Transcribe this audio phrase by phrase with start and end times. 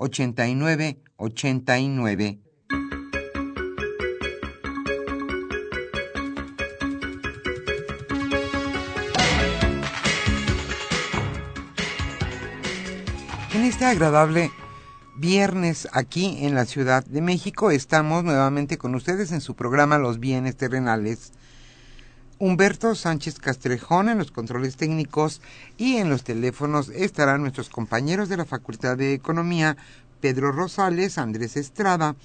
[0.00, 2.40] 8989.
[13.52, 14.50] En este agradable
[15.18, 20.18] viernes aquí en la Ciudad de México estamos nuevamente con ustedes en su programa Los
[20.18, 21.32] Bienes Terrenales.
[22.42, 25.42] Humberto Sánchez Castrejón en los controles técnicos
[25.76, 29.76] y en los teléfonos estarán nuestros compañeros de la Facultad de Economía,
[30.22, 32.16] Pedro Rosales, Andrés Estrada,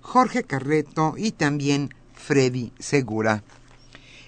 [0.00, 3.44] Jorge Carreto y también Freddy Segura.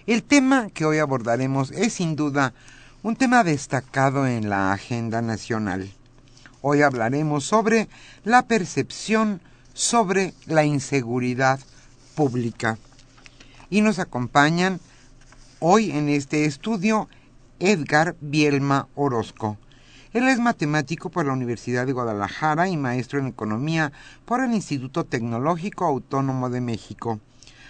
[0.07, 2.55] El tema que hoy abordaremos es sin duda
[3.03, 5.91] un tema destacado en la agenda nacional.
[6.61, 7.89] Hoy hablaremos sobre
[8.23, 9.41] la percepción
[9.73, 11.59] sobre la inseguridad
[12.15, 12.79] pública.
[13.69, 14.79] Y nos acompañan
[15.67, 17.09] Hoy en este estudio,
[17.59, 19.57] Edgar Bielma Orozco.
[20.13, 23.91] Él es matemático por la Universidad de Guadalajara y maestro en economía
[24.27, 27.19] por el Instituto Tecnológico Autónomo de México.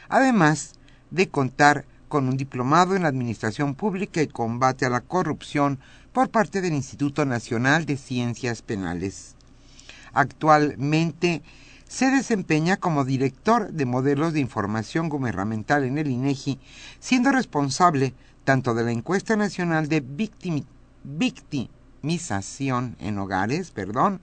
[0.08, 0.72] Además
[1.12, 5.78] de contar con un diplomado en Administración Pública y Combate a la Corrupción
[6.12, 9.36] por parte del Instituto Nacional de Ciencias Penales.
[10.12, 11.42] Actualmente
[11.94, 16.58] se desempeña como director de modelos de información gubernamental en el INEGI,
[16.98, 20.02] siendo responsable tanto de la encuesta nacional de
[21.04, 24.20] victimización en hogares, perdón,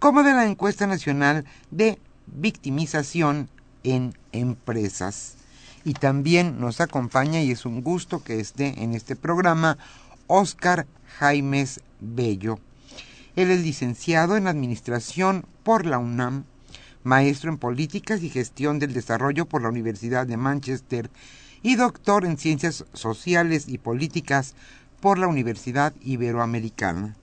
[0.00, 3.48] como de la encuesta nacional de victimización
[3.84, 5.36] en empresas.
[5.84, 9.78] Y también nos acompaña, y es un gusto que esté en este programa,
[10.26, 10.88] Oscar
[11.20, 12.58] Jaimes Bello.
[13.36, 16.46] Él es licenciado en Administración por la UNAM
[17.04, 21.10] maestro en Políticas y Gestión del Desarrollo por la Universidad de Manchester
[21.62, 24.54] y doctor en Ciencias Sociales y Políticas
[25.00, 27.16] por la Universidad Iberoamericana.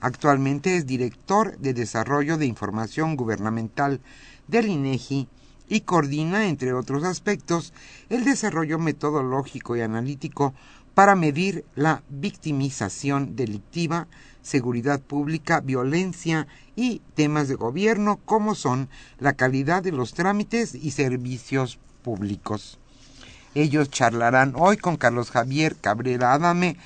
[0.00, 4.00] Actualmente es director de Desarrollo de Información Gubernamental
[4.46, 5.28] del INEGI
[5.68, 7.74] y coordina, entre otros aspectos,
[8.08, 10.54] el desarrollo metodológico y analítico
[10.98, 14.08] para medir la victimización delictiva,
[14.42, 18.88] seguridad pública, violencia y temas de gobierno como son
[19.20, 22.80] la calidad de los trámites y servicios públicos.
[23.54, 26.76] Ellos charlarán hoy con Carlos Javier Cabrera Adame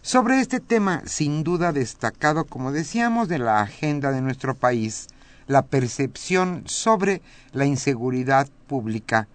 [0.00, 5.08] sobre este tema sin duda destacado, como decíamos, de la agenda de nuestro país,
[5.48, 9.26] la percepción sobre la inseguridad pública.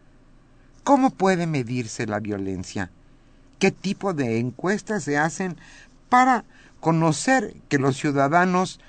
[0.86, 2.92] ¿Cómo puede medirse la violencia?
[3.60, 5.58] Qué tipo de encuestas se hacen
[6.10, 6.46] para
[6.80, 8.80] conocer que los ciudadanos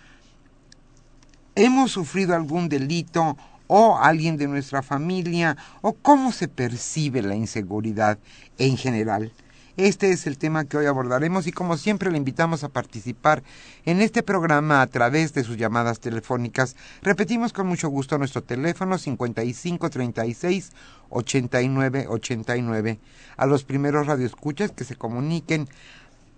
[1.55, 3.37] hemos sufrido algún delito
[3.67, 8.19] o alguien de nuestra familia o cómo se percibe la inseguridad
[8.59, 9.33] en general.
[9.77, 13.43] Este es el tema que hoy abordaremos y como siempre le invitamos a participar
[13.85, 16.77] en este programa a través de sus llamadas telefónicas.
[17.03, 20.73] Repetimos con mucho gusto nuestro teléfono 5536
[21.11, 22.99] 8989.
[23.37, 25.69] A los primeros radioescuchas que se comuniquen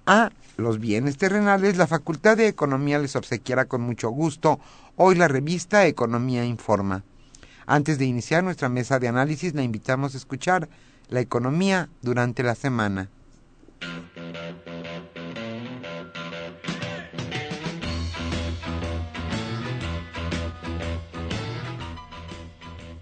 [0.04, 4.58] a los bienes terrenales, la Facultad de Economía les obsequiará con mucho gusto
[4.96, 7.04] hoy la revista Economía Informa.
[7.66, 10.68] Antes de iniciar nuestra mesa de análisis, la invitamos a escuchar
[11.08, 13.10] la economía durante la semana.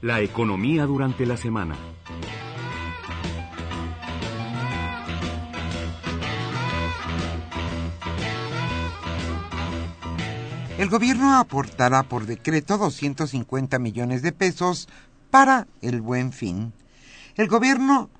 [0.03, 1.75] La economía durante la semana.
[10.79, 14.87] El gobierno aportará por decreto 250 millones de pesos
[15.31, 16.75] para el buen fin.
[17.37, 18.11] El gobierno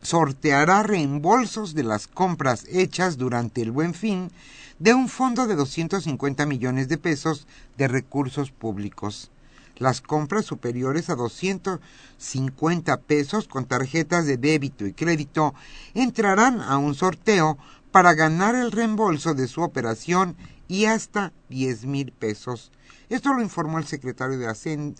[0.00, 4.30] sorteará reembolsos de las compras hechas durante el buen fin
[4.78, 9.32] de un fondo de 250 millones de pesos de recursos públicos.
[9.78, 15.54] Las compras superiores a 250 pesos con tarjetas de débito y crédito
[15.94, 17.58] entrarán a un sorteo
[17.92, 20.36] para ganar el reembolso de su operación
[20.66, 22.72] y hasta 10 mil pesos.
[23.08, 24.48] Esto lo informó el secretario de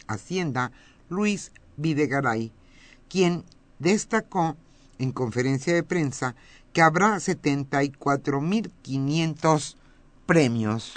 [0.07, 0.73] Hacienda,
[1.09, 2.53] Luis Videgaray,
[3.09, 3.45] quien
[3.79, 4.57] destacó
[4.99, 6.35] en conferencia de prensa
[6.73, 9.77] que habrá 74.500
[10.27, 10.95] premios.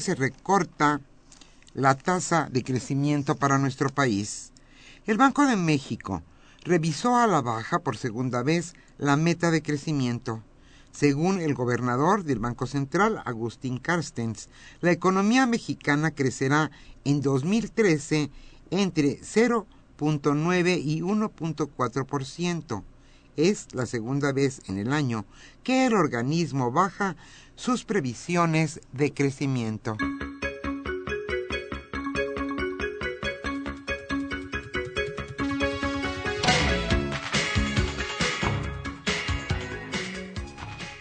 [0.00, 1.00] Se recorta
[1.72, 4.50] la tasa de crecimiento para nuestro país.
[5.06, 6.20] El Banco de México
[6.64, 10.42] revisó a la baja por segunda vez la meta de crecimiento.
[10.90, 14.48] Según el gobernador del Banco Central, Agustín Carstens,
[14.80, 16.72] la economía mexicana crecerá
[17.04, 18.30] en 2013
[18.70, 22.82] entre 0.9 y 1.4%.
[23.36, 25.24] Es la segunda vez en el año
[25.62, 27.16] que el organismo baja
[27.56, 29.96] sus previsiones de crecimiento.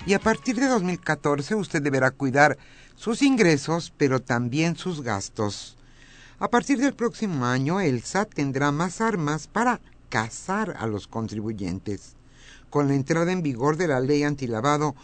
[0.06, 2.58] y a partir de 2014 usted deberá cuidar
[2.96, 5.78] sus ingresos, pero también sus gastos.
[6.40, 12.16] A partir del próximo año, el SAT tendrá más armas para cazar a los contribuyentes.
[12.74, 14.96] Con la entrada en vigor de la ley antilavado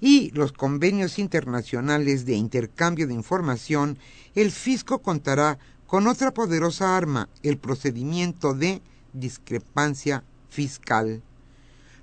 [0.00, 3.98] y los convenios internacionales de intercambio de información,
[4.34, 8.80] el fisco contará con otra poderosa arma, el procedimiento de
[9.12, 11.20] discrepancia fiscal.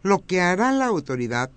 [0.03, 1.49] Lo que hará la autoridad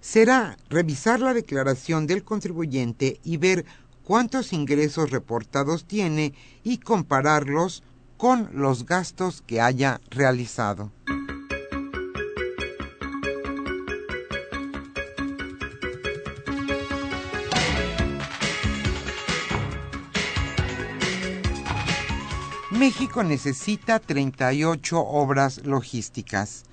[0.00, 3.64] será revisar la declaración del contribuyente y ver
[4.02, 6.34] cuántos ingresos reportados tiene
[6.64, 7.84] y compararlos
[8.16, 10.90] con los gastos que haya realizado.
[23.08, 26.64] México necesita 38 obras logísticas.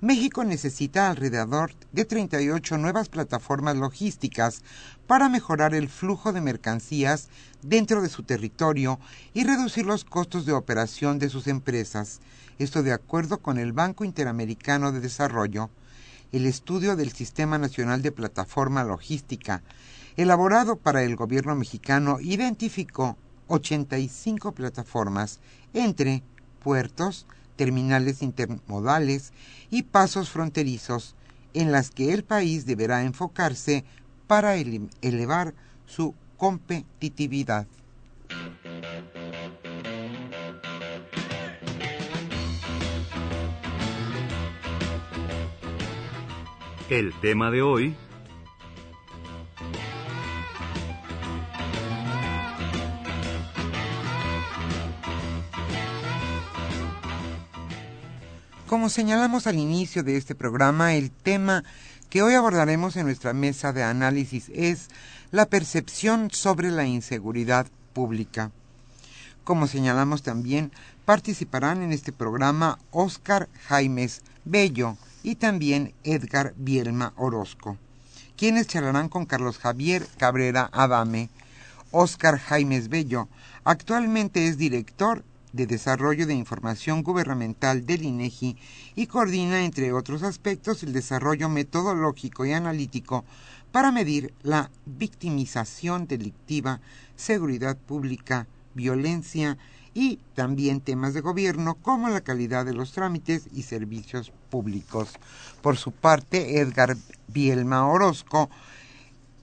[0.00, 4.62] México necesita alrededor de 38 nuevas plataformas logísticas
[5.06, 7.28] para mejorar el flujo de mercancías
[7.60, 8.98] dentro de su territorio
[9.34, 12.20] y reducir los costos de operación de sus empresas.
[12.58, 15.68] Esto de acuerdo con el Banco Interamericano de Desarrollo.
[16.32, 19.62] El estudio del Sistema Nacional de Plataforma Logística,
[20.16, 25.40] elaborado para el gobierno mexicano, identificó 85 plataformas
[25.72, 26.22] entre
[26.62, 27.26] puertos,
[27.56, 29.32] terminales intermodales
[29.70, 31.14] y pasos fronterizos
[31.52, 33.84] en las que el país deberá enfocarse
[34.26, 35.54] para elevar
[35.86, 37.66] su competitividad.
[46.90, 47.96] El tema de hoy
[58.74, 61.62] Como señalamos al inicio de este programa, el tema
[62.10, 64.88] que hoy abordaremos en nuestra mesa de análisis es
[65.30, 68.50] la percepción sobre la inseguridad pública.
[69.44, 70.72] Como señalamos también,
[71.04, 77.78] participarán en este programa Óscar Jaimes Bello y también Edgar Bielma Orozco,
[78.36, 81.30] quienes charlarán con Carlos Javier Cabrera Adame.
[81.92, 83.28] Óscar Jaimes Bello
[83.62, 85.22] actualmente es director
[85.54, 88.56] de Desarrollo de Información Gubernamental del INEGI
[88.96, 93.24] y coordina, entre otros aspectos, el desarrollo metodológico y analítico
[93.70, 96.80] para medir la victimización delictiva,
[97.14, 99.56] seguridad pública, violencia
[99.94, 105.10] y también temas de gobierno como la calidad de los trámites y servicios públicos.
[105.62, 106.96] Por su parte, Edgar
[107.28, 108.50] Bielma Orozco,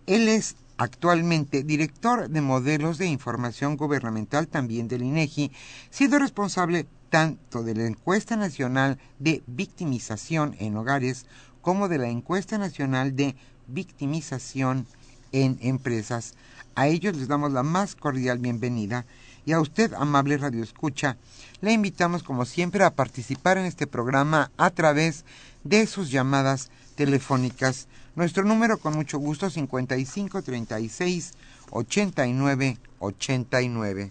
[0.08, 5.52] él es actualmente director de modelos de información gubernamental también del INEGI,
[5.92, 11.28] siendo responsable tanto de la encuesta nacional de victimización en hogares
[11.62, 13.36] como de la encuesta nacional de
[13.68, 14.88] victimización
[15.32, 16.34] en empresas.
[16.74, 19.06] A ellos les damos la más cordial bienvenida
[19.46, 21.16] y a usted, amable Radio Escucha,
[21.62, 25.26] le invitamos como siempre a participar en este programa a través
[25.64, 27.88] de sus llamadas telefónicas.
[28.14, 31.34] Nuestro número con mucho gusto 55 36
[31.72, 34.10] 89 89.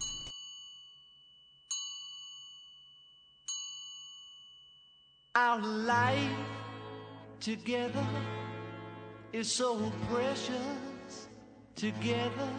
[5.35, 6.31] Our life
[7.39, 8.05] together
[9.33, 9.77] is so
[10.09, 11.29] precious.
[11.75, 12.49] Together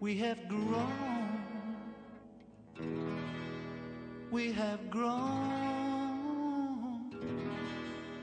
[0.00, 1.40] we have grown.
[4.30, 5.69] We have grown.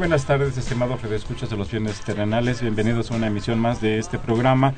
[0.00, 2.62] Buenas tardes, estimados redescuchas de los bienes terrenales.
[2.62, 4.72] Bienvenidos a una emisión más de este programa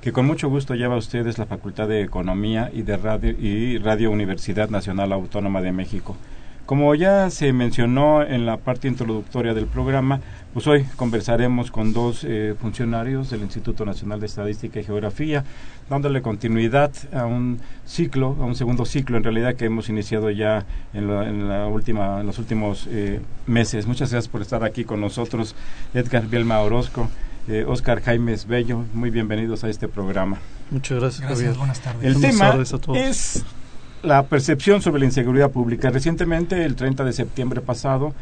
[0.00, 3.78] que con mucho gusto lleva a ustedes la Facultad de Economía y de Radio y
[3.78, 6.16] Radio Universidad Nacional Autónoma de México.
[6.70, 10.20] Como ya se mencionó en la parte introductoria del programa,
[10.54, 15.42] pues hoy conversaremos con dos eh, funcionarios del Instituto Nacional de Estadística y Geografía,
[15.88, 20.64] dándole continuidad a un ciclo, a un segundo ciclo en realidad que hemos iniciado ya
[20.94, 23.88] en, la, en la última, en los últimos eh, meses.
[23.88, 25.56] Muchas gracias por estar aquí con nosotros,
[25.92, 27.10] Edgar Bielma Orozco,
[27.48, 30.38] eh, Oscar Jaimes Bello, muy bienvenidos a este programa.
[30.70, 31.58] Muchas gracias, Gracias, Javier.
[31.58, 32.04] buenas tardes.
[32.04, 32.96] El Buenas tema tardes a todos.
[32.96, 33.44] es
[34.02, 35.90] la percepción sobre la inseguridad pública.
[35.90, 38.14] Recientemente, el 30 de septiembre pasado,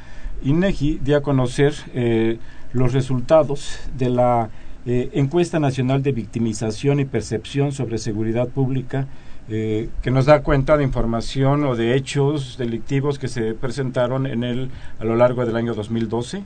[0.42, 2.38] INEGI dio a conocer eh,
[2.72, 4.50] los resultados de la
[4.86, 9.06] eh, encuesta nacional de victimización y percepción sobre seguridad pública
[9.50, 14.44] eh, que nos da cuenta de información o de hechos delictivos que se presentaron en
[14.44, 16.42] el a lo largo del año 2012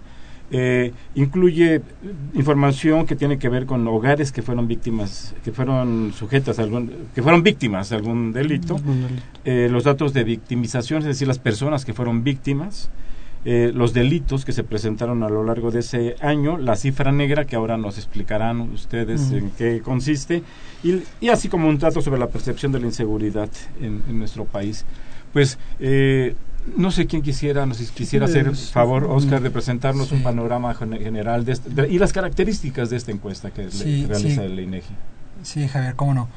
[0.52, 1.80] eh, incluye
[2.34, 6.92] información que tiene que ver con hogares que fueron víctimas, que fueron sujetas a algún,
[7.14, 8.76] que fueron víctimas de algún delito,
[9.44, 12.90] eh, los datos de victimización, es decir, las personas que fueron víctimas,
[13.44, 17.44] eh, los delitos que se presentaron a lo largo de ese año, la cifra negra
[17.44, 20.42] que ahora nos explicarán ustedes en qué consiste,
[20.84, 24.44] y, y así como un dato sobre la percepción de la inseguridad en, en nuestro
[24.44, 24.84] país.
[25.32, 25.58] Pues
[26.76, 31.44] no sé quién quisiera, nos quisiera hacer favor, Oscar, de presentarnos un panorama gen- general
[31.44, 34.46] de, este- de- y las características de esta encuesta que le- realiza sí.
[34.46, 34.94] el INEGI.
[35.42, 36.28] Sí, Javier, cómo no.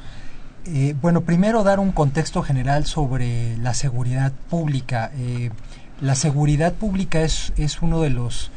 [0.66, 5.12] Eh, bueno, primero dar un contexto general sobre la seguridad pública.
[5.16, 5.50] Eh,
[6.00, 8.50] la seguridad pública es, es uno de los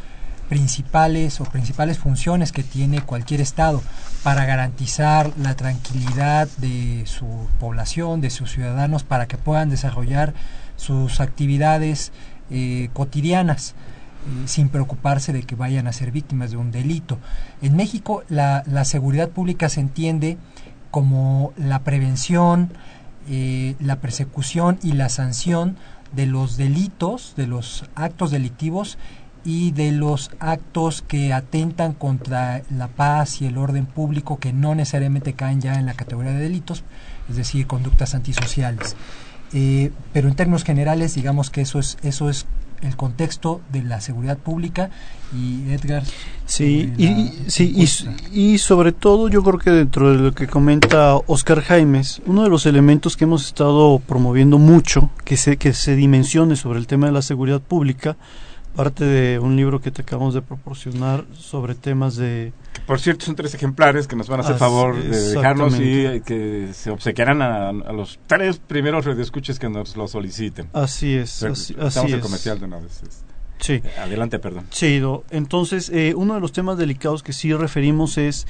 [0.49, 3.83] principales o principales funciones que tiene cualquier Estado
[4.23, 7.27] para garantizar la tranquilidad de su
[7.59, 10.33] población, de sus ciudadanos, para que puedan desarrollar
[10.79, 12.11] sus actividades
[12.49, 13.75] eh, cotidianas
[14.25, 17.19] eh, sin preocuparse de que vayan a ser víctimas de un delito.
[17.61, 20.37] En México la, la seguridad pública se entiende
[20.89, 22.71] como la prevención,
[23.29, 25.77] eh, la persecución y la sanción
[26.13, 28.97] de los delitos, de los actos delictivos
[29.45, 34.75] y de los actos que atentan contra la paz y el orden público que no
[34.75, 36.83] necesariamente caen ya en la categoría de delitos,
[37.29, 38.95] es decir, conductas antisociales.
[39.53, 42.45] Eh, pero en términos generales, digamos que eso es, eso es
[42.81, 44.89] el contexto de la seguridad pública
[45.35, 46.03] y Edgar.
[46.45, 47.75] Sí, y, sí
[48.31, 52.49] y sobre todo yo creo que dentro de lo que comenta Oscar Jaimes, uno de
[52.49, 57.07] los elementos que hemos estado promoviendo mucho, que se, que se dimensione sobre el tema
[57.07, 58.17] de la seguridad pública,
[58.75, 62.53] parte de un libro que te acabamos de proporcionar sobre temas de...
[62.73, 66.05] Que, por cierto, son tres ejemplares que nos van a hacer favor de dejarnos y
[66.05, 70.69] eh, que se obsequiarán a, a los tres primeros radioescuches que nos lo soliciten.
[70.73, 72.23] Así es, Pero así, Estamos así en es.
[72.23, 73.01] comercial de una vez.
[73.59, 73.81] Sí.
[74.01, 74.65] Adelante, perdón.
[74.71, 78.47] Sí, entonces eh, uno de los temas delicados que sí referimos es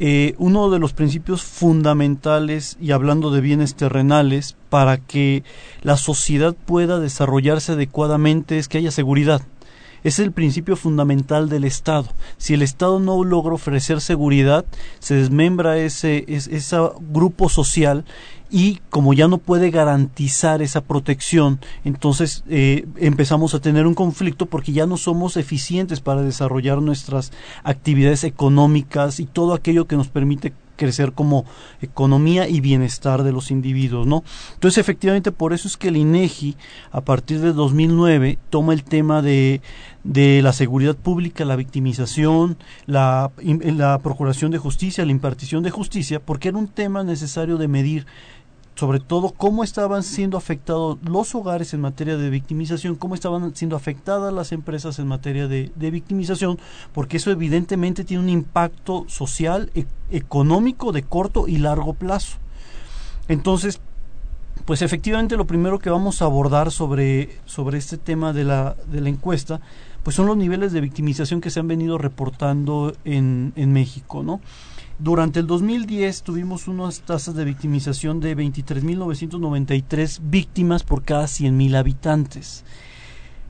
[0.00, 5.44] eh, uno de los principios fundamentales y hablando de bienes terrenales para que
[5.82, 9.42] la sociedad pueda desarrollarse adecuadamente es que haya seguridad.
[10.04, 12.08] Es el principio fundamental del Estado.
[12.36, 14.64] Si el Estado no logra ofrecer seguridad,
[15.00, 16.76] se desmembra ese, es- ese
[17.10, 18.04] grupo social
[18.50, 24.46] y como ya no puede garantizar esa protección, entonces eh, empezamos a tener un conflicto
[24.46, 27.30] porque ya no somos eficientes para desarrollar nuestras
[27.62, 31.44] actividades económicas y todo aquello que nos permite crecer como
[31.82, 34.24] economía y bienestar de los individuos, ¿no?
[34.54, 36.56] Entonces, efectivamente, por eso es que el INEGI,
[36.90, 39.60] a partir de 2009, toma el tema de,
[40.04, 42.56] de la seguridad pública, la victimización,
[42.86, 47.68] la, la procuración de justicia, la impartición de justicia, porque era un tema necesario de
[47.68, 48.06] medir
[48.78, 53.74] sobre todo cómo estaban siendo afectados los hogares en materia de victimización, cómo estaban siendo
[53.74, 56.60] afectadas las empresas en materia de, victimización,
[56.92, 62.36] porque eso evidentemente tiene un impacto social, e- económico de corto y largo plazo.
[63.26, 63.80] Entonces,
[64.64, 69.00] pues efectivamente lo primero que vamos a abordar sobre, sobre este tema de la, de
[69.00, 69.60] la encuesta,
[70.04, 74.40] pues son los niveles de victimización que se han venido reportando en, en México, ¿no?
[75.00, 82.64] Durante el 2010 tuvimos unas tasas de victimización de 23.993 víctimas por cada 100.000 habitantes.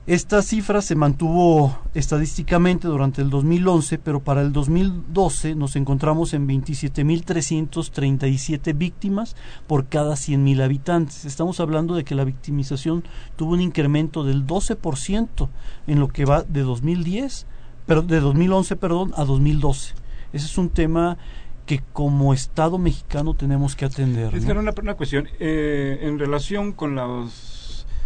[0.05, 6.47] Esta cifra se mantuvo estadísticamente durante el 2011, pero para el 2012 nos encontramos en
[6.47, 11.25] 27.337 víctimas por cada 100.000 habitantes.
[11.25, 13.03] Estamos hablando de que la victimización
[13.37, 15.49] tuvo un incremento del 12%
[15.87, 17.47] en lo que va de 2010,
[17.87, 19.98] pero de 2011, perdón, a 2012.
[20.33, 21.17] Ese es un tema
[21.65, 24.33] que como Estado mexicano tenemos que atender.
[24.33, 24.45] Es ¿no?
[24.45, 25.27] que era una, una cuestión.
[25.39, 27.27] eh, en relación con la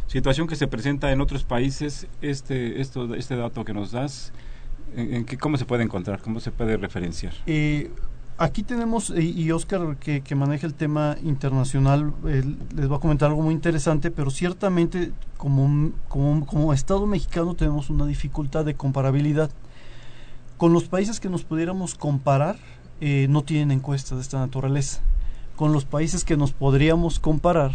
[0.08, 4.32] situación que se presenta en otros países, este, esto, este dato que nos das,
[4.96, 6.22] en, en ¿cómo se puede encontrar?
[6.22, 7.34] ¿Cómo se puede referenciar?
[7.48, 7.90] Eh,
[8.38, 12.44] aquí tenemos, y, Oscar que, que maneja el tema internacional, eh,
[12.76, 17.90] les va a comentar algo muy interesante, pero ciertamente como, como, como Estado mexicano tenemos
[17.90, 19.50] una dificultad de comparabilidad.
[20.64, 22.56] Con los países que nos pudiéramos comparar,
[23.02, 25.02] eh, no tienen encuestas de esta naturaleza.
[25.58, 27.74] Con los países que nos podríamos comparar,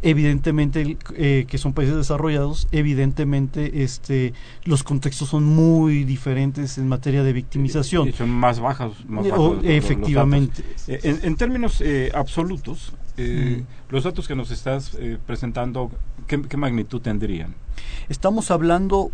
[0.00, 4.32] evidentemente eh, que son países desarrollados evidentemente este
[4.64, 8.92] los contextos son muy diferentes en materia de victimización son más bajas.
[9.06, 10.62] Más Eh, bajos o- efectivamente.
[10.88, 13.92] Eh, en, en términos eh, absolutos, eh, Mm.
[13.94, 15.90] los datos que nos estás presentando,
[16.26, 17.54] ¿qué, qué magnitud tendrían?
[18.08, 19.10] estamos hablando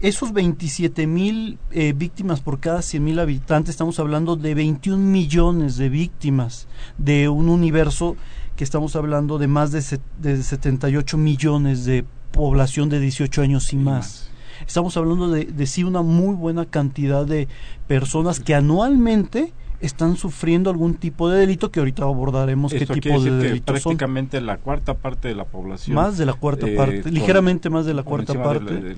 [0.00, 5.76] esos 27 mil eh, víctimas por cada 100 mil habitantes, estamos hablando de 21 millones
[5.76, 8.16] de víctimas de un universo
[8.56, 9.82] que estamos hablando de más de,
[10.20, 14.30] de 78 millones de población de 18 años y más.
[14.66, 17.48] Estamos hablando de, de sí una muy buena cantidad de
[17.86, 23.50] personas que anualmente están sufriendo algún tipo de delito que ahorita abordaremos qué tipo de
[23.56, 23.62] son.
[23.64, 25.94] prácticamente la cuarta parte de la población.
[25.94, 28.96] Más de la cuarta eh, parte, con- ligeramente más de la cuarta parte.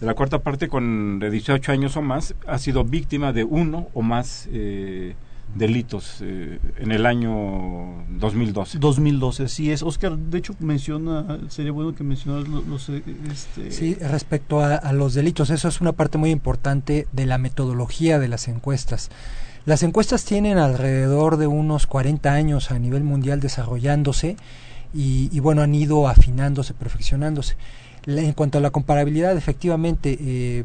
[0.00, 3.88] De la cuarta parte con de 18 años o más ha sido víctima de uno
[3.92, 5.14] o más eh,
[5.54, 8.78] delitos eh, en el año 2012.
[8.78, 9.82] 2012, así es.
[9.82, 12.66] Oscar, de hecho, menciona, sería bueno que mencionaras los...
[12.66, 17.06] los, eh, este, Sí, respecto a, a los delitos, eso es una parte muy importante
[17.12, 19.10] de la metodología de las encuestas.
[19.66, 24.36] Las encuestas tienen alrededor de unos 40 años a nivel mundial desarrollándose
[24.94, 27.56] y, y bueno, han ido afinándose, perfeccionándose.
[28.06, 30.64] En cuanto a la comparabilidad, efectivamente, eh,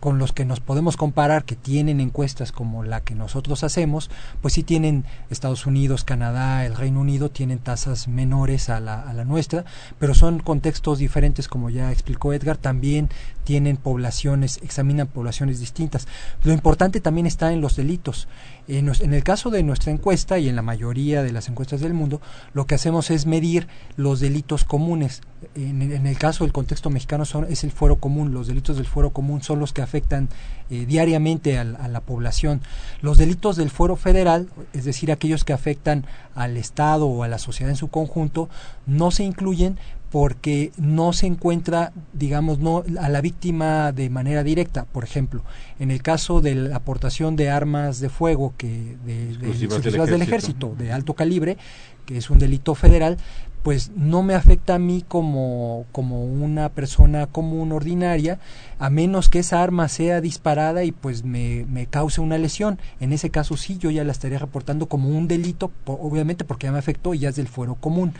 [0.00, 4.10] con los que nos podemos comparar, que tienen encuestas como la que nosotros hacemos,
[4.42, 9.12] pues sí tienen Estados Unidos, Canadá, el Reino Unido, tienen tasas menores a la, a
[9.12, 9.64] la nuestra,
[9.98, 13.08] pero son contextos diferentes, como ya explicó Edgar, también
[13.44, 16.06] tienen poblaciones, examinan poblaciones distintas.
[16.44, 18.28] Lo importante también está en los delitos.
[18.68, 22.20] En, el caso de nuestra encuesta y en la mayoría de las encuestas del mundo,
[22.52, 25.22] lo que hacemos es medir los delitos comunes.
[25.54, 29.10] En, el caso del contexto mexicano son, es el fuero común, los delitos del fuero
[29.10, 30.28] común son los que afectan
[30.68, 32.60] eh, diariamente al- a, la población.
[33.00, 36.04] Los delitos del fuero federal, es decir, aquellos que afectan
[36.34, 38.50] al Estado o a la sociedad en su conjunto,
[38.86, 39.78] no se incluyen
[40.10, 44.84] porque no se encuentra, digamos, no a la víctima de manera directa.
[44.86, 45.42] Por ejemplo,
[45.78, 50.22] en el caso de la aportación de armas de fuego que de, de- Exclusivas del
[50.22, 50.68] ejército.
[50.68, 51.58] ejército de alto calibre,
[52.06, 53.18] que es un delito federal,
[53.62, 58.38] pues no me afecta a mí como, como una persona común ordinaria,
[58.78, 62.78] a menos que esa arma sea disparada y pues me, me cause una lesión.
[63.00, 66.72] En ese caso sí, yo ya la estaría reportando como un delito, obviamente porque ya
[66.72, 68.14] me afectó y ya es del fuero común.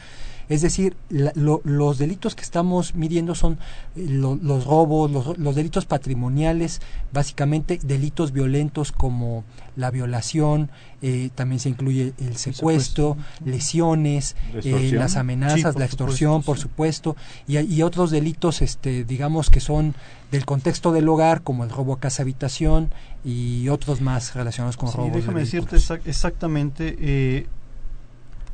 [0.48, 3.58] Es decir, la- lo- los delitos que estamos midiendo son
[3.96, 6.80] eh, lo- los robos, los, los delitos patrimoniales,
[7.12, 9.44] básicamente delitos violentos como
[9.76, 10.70] la violación,
[11.02, 16.56] eh, también se incluye el secuestro, lesiones, eh, las amenazas, Sí, la extorsión, supuesto, por
[16.56, 16.62] sí.
[16.62, 19.94] supuesto, y, y otros delitos, este, digamos que son
[20.32, 22.90] del contexto del hogar, como el robo a casa habitación
[23.24, 25.12] y otros más relacionados con Sí, robos.
[25.12, 27.46] de déjame decirte exactamente eh,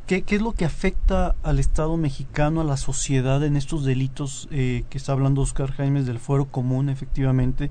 [0.07, 4.49] ¿qué, qué es lo que afecta al Estado mexicano, a la sociedad en estos delitos
[4.51, 7.71] eh, que está hablando Oscar Jaimes del fuero común, efectivamente.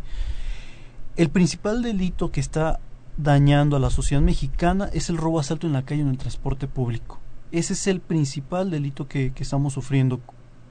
[1.15, 2.79] El principal delito que está
[3.17, 6.67] dañando a la sociedad mexicana es el robo asalto en la calle en el transporte
[6.67, 7.19] público.
[7.51, 10.19] Ese es el principal delito que, que estamos sufriendo,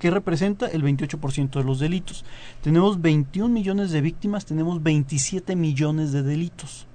[0.01, 2.25] que representa el 28% de los delitos.
[2.61, 6.89] Tenemos 21 millones de víctimas, tenemos 27 millones de delitos.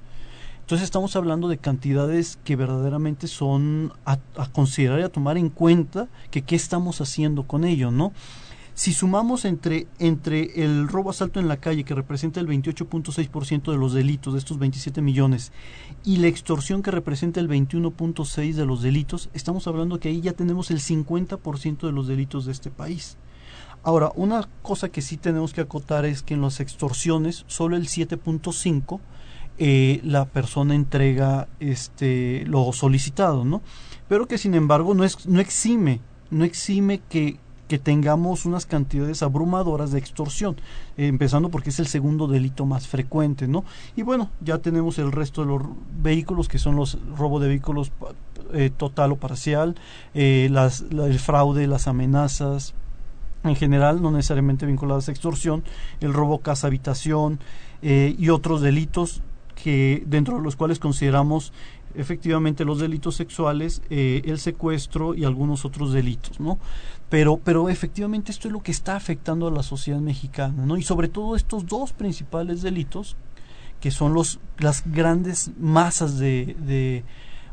[0.68, 4.18] Entonces estamos hablando de cantidades que verdaderamente son a,
[4.52, 8.12] considerar y a tomar en cuenta que qué estamos haciendo con ello, ¿no?
[8.74, 13.78] Si sumamos entre, entre el robo asalto en la calle, que representa el 28.6% de
[13.78, 15.54] los delitos de estos 27 millones,
[16.04, 20.34] y la extorsión, que representa el 21.6% de los delitos, estamos hablando que ahí ya
[20.34, 23.16] tenemos el 50% de los delitos de este país.
[23.84, 27.88] Ahora, una cosa que sí tenemos que acotar es que en las extorsiones, solo el
[27.88, 29.00] 7.5%
[29.58, 33.62] eh, la persona entrega este lo solicitado, ¿no?
[34.08, 39.22] Pero que sin embargo no es no exime, no exime que que tengamos unas cantidades
[39.22, 40.56] abrumadoras de extorsión,
[40.98, 43.66] eh, empezando porque es el segundo delito más frecuente, ¿no?
[43.96, 45.62] Y bueno, ya tenemos el resto de los
[46.02, 47.92] vehículos que son los robo de vehículos
[48.54, 49.76] eh, total o parcial,
[50.14, 52.74] eh, el fraude, las amenazas,
[53.44, 55.64] en general, no necesariamente vinculadas a extorsión,
[56.00, 57.40] el robo casa habitación
[57.82, 59.22] y otros delitos
[59.62, 61.52] que dentro de los cuales consideramos
[61.96, 66.60] efectivamente los delitos sexuales, eh, el secuestro y algunos otros delitos, ¿no?
[67.10, 70.78] Pero, pero efectivamente esto es lo que está afectando a la sociedad mexicana, ¿no?
[70.78, 73.18] Y sobre todo estos dos principales delitos,
[73.80, 77.04] que son los las grandes masas de, de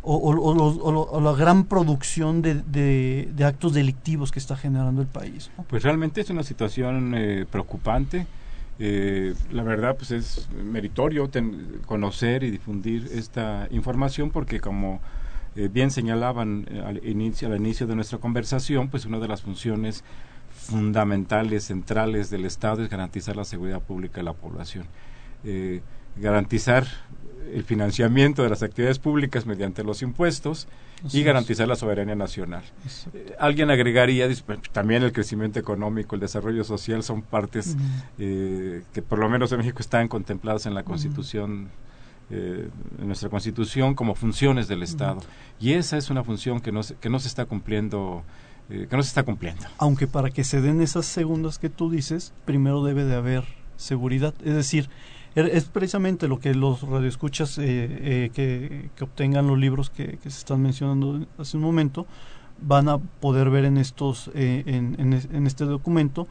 [0.03, 5.09] o, o, o, o la gran producción de, de, actos delictivos que está generando el
[5.09, 5.51] país.
[5.69, 8.27] Pues realmente es una situación eh, preocupante.
[8.79, 15.01] Eh, la verdad, pues es meritorio ten- conocer y difundir esta información porque como
[15.55, 19.43] eh, bien señalaban eh, al inicio, al inicio de nuestra conversación, pues una de las
[19.43, 20.03] funciones
[20.51, 24.87] fundamentales, centrales del Estado es garantizar la seguridad pública de la población.
[26.17, 26.87] Garantizar
[27.53, 30.67] el financiamiento de las actividades públicas mediante los impuestos
[31.05, 31.27] Así y es.
[31.27, 32.63] garantizar la soberanía nacional.
[33.13, 37.77] Eh, alguien agregaría, pues, también el crecimiento económico, el desarrollo social son partes
[38.19, 41.69] eh, que por lo menos en México están contempladas en la Constitución,
[42.31, 45.21] eh, en nuestra Constitución como funciones del Estado.
[45.61, 48.25] Y esa es una función que no se, que no se está cumpliendo,
[48.71, 49.63] eh, que no se está cumpliendo.
[49.79, 53.45] aunque para que se den esas segundas que tú dices, primero debe de haber
[53.77, 54.35] seguridad.
[54.45, 54.89] Es decir,
[55.35, 60.39] es precisamente lo que los radioescuchas eh, eh, que, obtengan los libros que, que se
[60.39, 62.07] están mencionando hace un momento
[62.61, 66.29] van a poder ver en estos eh, en, en en este documento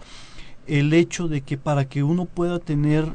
[0.67, 3.05] el hecho de que para que uno pueda tener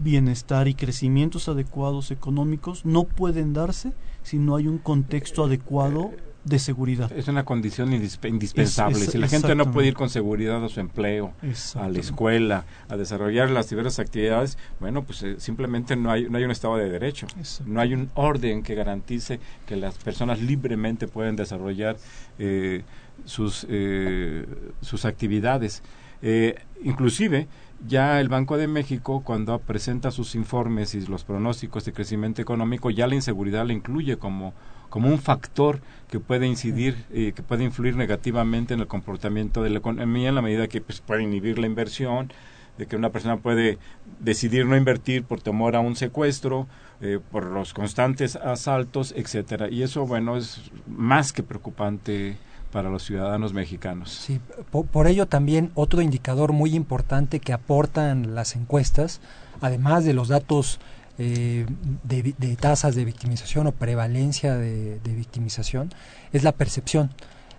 [0.00, 3.92] bienestar y crecimientos adecuados económicos no pueden darse
[4.24, 6.10] si no hay un contexto adecuado
[6.48, 7.10] de seguridad.
[7.12, 8.96] Es una condición indispe- indispensable.
[8.98, 11.32] Es- es- si la gente no puede ir con seguridad a su empleo,
[11.76, 16.38] a la escuela, a desarrollar las diversas actividades, bueno, pues eh, simplemente no hay, no
[16.38, 17.26] hay un Estado de Derecho.
[17.66, 21.96] No hay un orden que garantice que las personas libremente pueden desarrollar
[22.38, 22.82] eh,
[23.24, 24.46] sus, eh,
[24.80, 25.82] sus actividades.
[26.22, 27.46] Eh, inclusive,
[27.86, 32.90] ya el Banco de México, cuando presenta sus informes y los pronósticos de crecimiento económico,
[32.90, 34.52] ya la inseguridad la incluye como,
[34.88, 39.70] como un factor que puede incidir, eh, que puede influir negativamente en el comportamiento de
[39.70, 42.32] la economía en la medida que pues, puede inhibir la inversión,
[42.78, 43.78] de que una persona puede
[44.20, 46.68] decidir no invertir por temor a un secuestro,
[47.00, 49.68] eh, por los constantes asaltos, etcétera.
[49.68, 52.36] Y eso, bueno, es más que preocupante
[52.72, 54.10] para los ciudadanos mexicanos.
[54.10, 59.20] Sí, po- por, ello también otro indicador muy importante que aportan las encuestas,
[59.60, 60.78] además de los datos
[61.18, 61.66] eh,
[62.04, 65.92] de, tasas de victimización o prevalencia de, victimización,
[66.32, 67.10] es la percepción,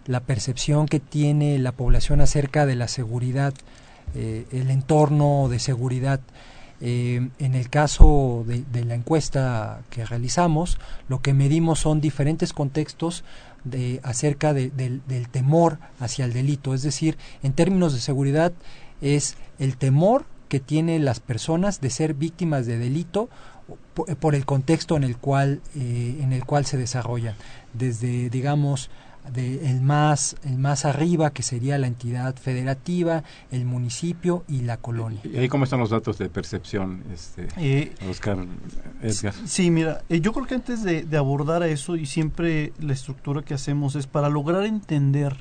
[0.06, 3.54] la percepción que tiene la población acerca de la seguridad,
[4.16, 6.22] eh, el entorno de seguridad.
[6.82, 13.26] Eh, en el caso de, la encuesta que realizamos, lo que medimos son diferentes contextos
[13.66, 16.74] de, acerca de- del, del temor hacia el delito.
[16.74, 18.54] Es decir, en términos de seguridad,
[19.02, 23.30] es el temor que tienen las personas de ser víctimas de delito
[23.94, 27.36] po- por, el contexto en el cual, eh, en el cual se desarrollan.
[27.74, 28.90] Desde, digamos,
[29.34, 34.78] de el más el más arriba que sería la entidad federativa, el municipio y la
[34.78, 35.20] colonia.
[35.24, 38.40] ¿Y ahí cómo están los datos de percepción, este, Eh, Oscar
[39.04, 39.34] Edgar?
[39.46, 42.94] Sí, mira, eh, yo creo que antes de, de abordar a eso y siempre la
[42.94, 45.38] estructura que hacemos es para lograr entender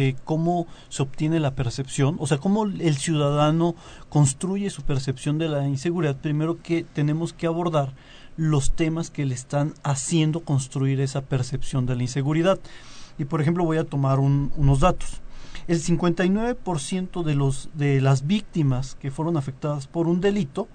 [0.00, 3.74] eh, cómo se obtiene la percepción, o sea, cómo el ciudadano
[4.08, 7.92] construye su percepción de la inseguridad, primero que tenemos que abordar
[8.36, 12.60] los temas que le están haciendo construir esa percepción de la inseguridad.
[13.18, 15.20] Y por ejemplo voy a tomar un- unos datos.
[15.66, 20.68] El 59% de, los, de las víctimas que fueron afectadas por un delito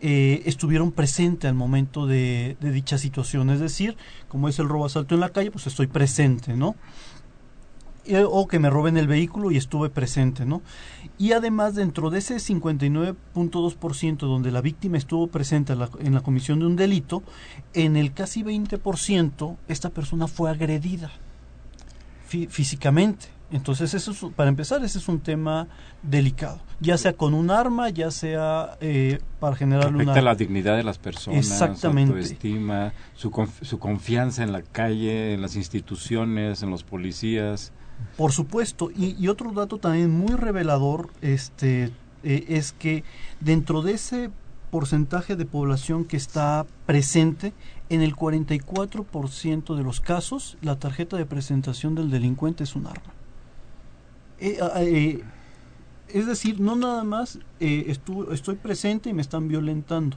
[0.00, 3.50] eh, estuvieron presentes al momento de, de dicha situación.
[3.50, 3.96] Es decir,
[4.28, 6.74] como es el robo asalto en la calle, pues estoy presente, ¿no?
[8.04, 10.60] Eh, o que me roben el vehículo y estuve presente, ¿no?
[11.18, 16.66] Y además dentro de ese 59.2% donde la víctima estuvo presente en la, comisión de
[16.66, 17.22] un delito,
[17.74, 21.12] en el casi 20% esta persona fue agredida
[22.28, 23.26] fí- físicamente.
[23.52, 25.68] Entonces, eso es, para empezar, ese es un tema
[26.02, 26.58] delicado.
[26.82, 30.22] Ya sea con un arma, ya sea eh, para generar Afecta una...
[30.22, 32.10] la dignidad de las personas, Exactamente.
[32.12, 37.72] su autoestima, su, conf- su confianza en la calle, en las instituciones, en los policías.
[38.16, 41.90] Por supuesto, y, y otro dato también muy revelador este,
[42.24, 43.04] eh, es que
[43.40, 44.30] dentro de ese
[44.72, 47.52] porcentaje de población que está presente,
[47.90, 53.12] en el 44% de los casos, la tarjeta de presentación del delincuente es un arma.
[54.40, 55.22] Eh, ah, eh,
[56.12, 60.16] es decir, no nada más eh, estu- estoy presente y me están violentando,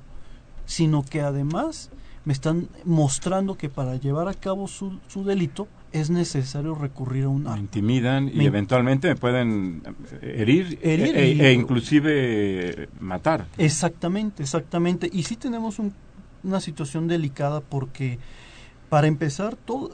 [0.65, 1.89] sino que además
[2.25, 7.29] me están mostrando que para llevar a cabo su, su delito es necesario recurrir a
[7.29, 7.59] un Me arma.
[7.61, 9.83] intimidan y Me- eventualmente me pueden
[10.21, 13.45] eh, herir, Herir e, y- e inclusive matar.
[13.57, 15.09] Exactamente, exactamente.
[15.11, 15.93] Y sí tenemos un-
[16.43, 18.19] una situación delicada porque,
[18.89, 19.91] para empezar, todo,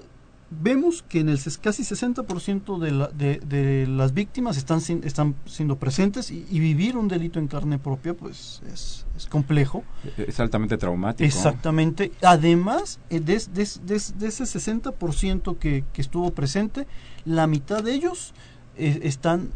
[0.51, 5.33] vemos que en el casi 60% de, la- de, de las víctimas están, sin- están
[5.45, 9.83] siendo presentes y, y vivir un delito en carne propia pues es, es complejo.
[10.17, 11.25] Es altamente traumático.
[11.25, 12.11] Exactamente.
[12.21, 13.95] Además, eh, de- de
[14.27, 16.85] ese 60% que, que estuvo presente,
[17.25, 18.33] la mitad de ellos
[18.75, 19.49] eh, están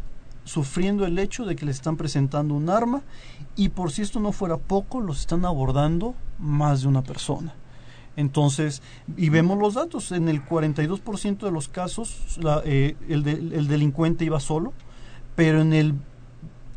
[0.44, 3.02] sufriendo el hecho de que les están presentando un arma
[3.56, 7.54] y por si esto no fuera poco, los están abordando más de una persona.
[8.16, 8.82] Entonces,
[9.16, 13.68] y vemos los datos, en el 42% de los casos la, eh, el, de- el
[13.68, 14.72] delincuente iba solo,
[15.34, 15.94] pero en el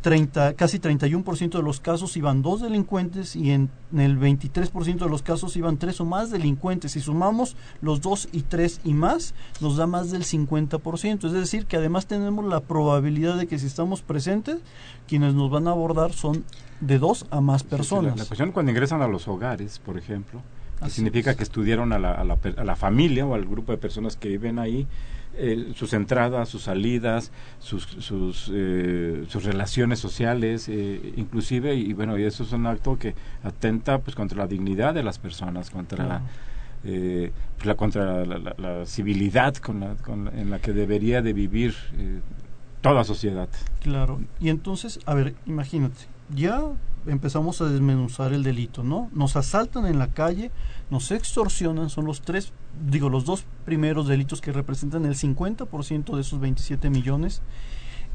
[0.02, 5.10] 30, casi 31% de los casos iban dos delincuentes y en, en el 23% de
[5.10, 6.94] los casos iban tres o más delincuentes.
[6.94, 11.26] Si sumamos los dos y tres y más, nos da más del 50%.
[11.26, 14.60] Es decir, que además tenemos la probabilidad de que si estamos presentes,
[15.06, 16.46] quienes nos van a abordar son
[16.80, 18.18] de dos a más sí, la- personas.
[18.20, 20.42] La, cuestión cuando ingresan a los hogares, por ejemplo,
[20.80, 21.38] que Así significa es.
[21.38, 24.30] que estudiaron a la, a, la, a la familia o al grupo de personas que
[24.30, 24.88] viven ahí,
[25.36, 32.18] eh, sus entradas, sus salidas, sus, sus, eh, sus relaciones sociales, eh, inclusive, y bueno,
[32.18, 33.14] y eso es un acto que
[33.44, 36.24] atenta pues contra la dignidad de las personas, contra Claro.
[36.84, 40.74] eh, pues, la, contra la, la- la civilidad con la, con la- en la que
[40.74, 42.20] debería de vivir eh,
[42.82, 43.50] toda sociedad.
[43.82, 44.22] Claro.
[44.40, 46.62] Y entonces, a ver, imagínate, ya
[47.08, 49.10] empezamos a desmenuzar el delito, ¿no?
[49.14, 50.52] Nos asaltan en la calle,
[50.90, 52.54] nos extorsionan, son los tres,
[52.90, 57.42] digo, los dos primeros delitos que representan el 50% de esos 27 millones.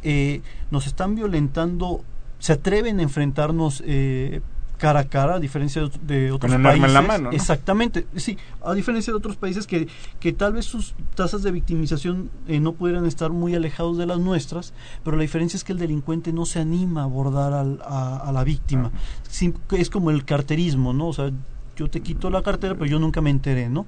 [0.03, 2.05] Eh, nos están violentando,
[2.39, 4.43] se atreven a enfrentarnos eh,
[4.77, 6.75] cara a cara, a diferencia de, ot- de otros un países.
[6.83, 7.37] arma en la mano, ¿no?
[7.37, 9.89] Exactamente, sí, a diferencia de otros países que,
[10.21, 14.19] que tal vez sus tasas de victimización eh, no pudieran estar muy alejados de las
[14.19, 14.73] nuestras,
[15.05, 18.33] pero la diferencia es que el delincuente no se anima a abordar al- a, a
[18.33, 18.91] la víctima.
[19.31, 21.09] Sim- es como el carterismo, ¿no?
[21.09, 21.31] O sea,
[21.77, 23.87] yo te quito la cartera, pero yo nunca me enteré, ¿no?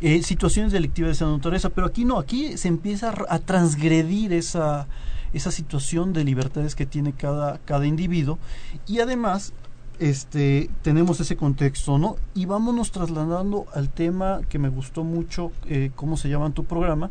[0.00, 4.32] Eh, situaciones delictivas de esa naturaleza, pero aquí no, aquí se empieza a, a transgredir
[4.32, 4.88] esa,
[5.34, 8.38] esa situación de libertades que tiene cada, cada individuo
[8.86, 9.52] y además
[10.00, 12.16] este tenemos ese contexto, ¿no?
[12.34, 16.64] Y vámonos trasladando al tema que me gustó mucho, eh, cómo se llama en tu
[16.64, 17.10] programa,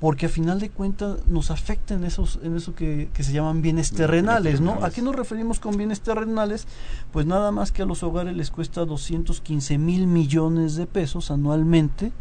[0.00, 3.62] porque a final de cuentas nos afecta en esos en eso que, que se llaman
[3.62, 4.84] bienes terrenales, ¿no?
[4.84, 6.66] ¿A qué nos referimos con bienes terrenales?
[7.12, 12.12] Pues nada más que a los hogares les cuesta 215 mil millones de pesos anualmente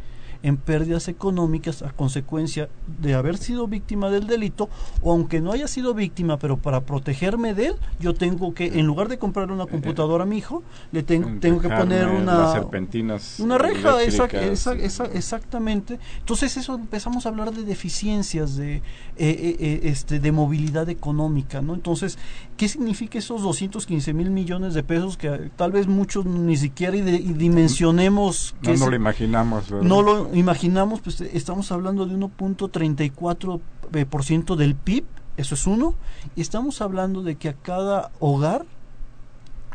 [0.47, 2.69] en pérdidas económicas a consecuencia
[3.01, 4.69] de haber sido víctima del delito
[5.01, 8.86] o aunque no haya sido víctima pero para protegerme de él yo tengo que en
[8.86, 13.39] lugar de comprarle una computadora a mi hijo le tengo, tengo que poner una serpentinas
[13.39, 15.99] una reja, exact- exact- exact- exactamente.
[16.19, 18.81] Entonces eso empezamos a hablar de deficiencias, de, eh,
[19.17, 21.73] eh, eh, este, de movilidad económica, ¿no?
[21.73, 22.17] Entonces
[22.57, 26.97] ¿Qué significa esos 215 mil millones de pesos que eh, tal vez muchos ni siquiera
[26.97, 28.55] y dimensionemos?
[28.55, 29.69] No, que no es- lo imaginamos.
[29.69, 29.87] ¿verdad?
[29.87, 33.59] no lo imaginamos, pues eh, estamos hablando de 1.34%
[33.93, 35.05] eh, por ciento del PIB,
[35.37, 35.93] eso es uno,
[36.35, 38.65] y estamos hablando de que a cada hogar,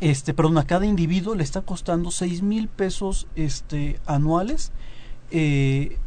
[0.01, 4.73] este, perdón, a cada individuo le está costando 6 mil pesos este, anuales.
[5.31, 5.99] eh,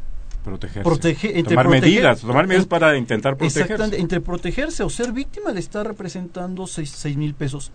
[0.45, 0.83] Protegerse.
[0.89, 3.61] protege- entre tomar proteger- medidas, tomar medidas para intentar protegerse.
[3.63, 7.71] Exactamente, entre protegerse o ser víctima le está representando 6 mil pesos.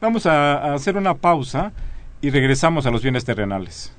[0.00, 1.72] Vamos a, a hacer una pausa
[2.20, 3.92] y regresamos a los bienes terrenales.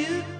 [0.00, 0.39] You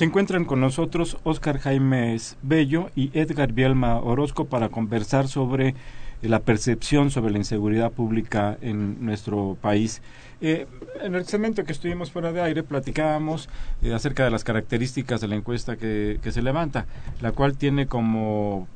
[0.00, 5.74] Se encuentran con nosotros Óscar Jaimes Bello y Edgar Bielma Orozco para conversar sobre
[6.22, 10.00] la percepción sobre la inseguridad pública en nuestro país.
[10.40, 10.66] Eh,
[11.02, 13.50] en el segmento que estuvimos fuera de aire platicábamos
[13.82, 16.86] eh, acerca de las características de la encuesta que, se levanta,
[17.20, 18.68] la cual tiene como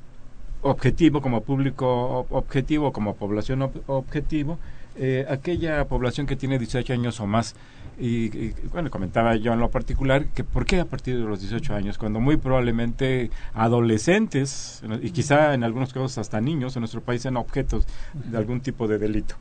[0.61, 4.59] objetivo, como público ob- objetivo, como población ob- objetivo,
[4.97, 7.55] eh, aquella población que tiene 18 años o más.
[7.99, 11.75] Y, bueno, comentaba yo en lo particular que por qué a partir de los 18
[11.75, 17.23] años, cuando muy probablemente adolescentes y quizá en algunos casos hasta niños en nuestro país
[17.23, 19.37] sean objetos de algún tipo de delito.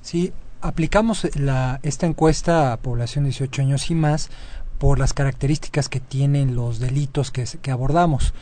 [0.00, 4.30] Sí, aplicamos la, esta encuesta a población de 18 años y más
[4.78, 8.32] por las características que tienen los delitos que, que abordamos.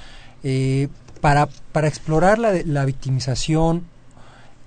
[0.45, 0.89] Eh,
[1.21, 3.85] para, para explorar la, la victimización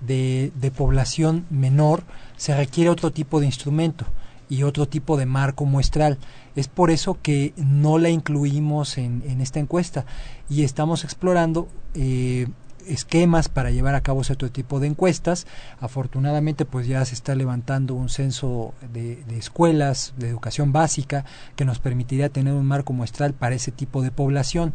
[0.01, 2.03] de, de población menor
[2.37, 4.05] se requiere otro tipo de instrumento
[4.49, 6.17] y otro tipo de marco muestral.
[6.55, 10.05] Es por eso que no la incluimos en, en esta encuesta
[10.49, 12.47] y estamos explorando eh,
[12.87, 15.47] esquemas para llevar a cabo cierto tipo de encuestas.
[15.79, 21.25] Afortunadamente, pues ya se está levantando un censo de, escuelas de educación básica
[21.55, 24.73] que nos permitiría tener un marco muestral para ese tipo de población.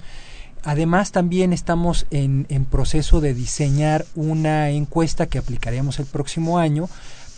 [0.62, 6.88] Además, también estamos en, en proceso de diseñar una encuesta que aplicaremos el próximo año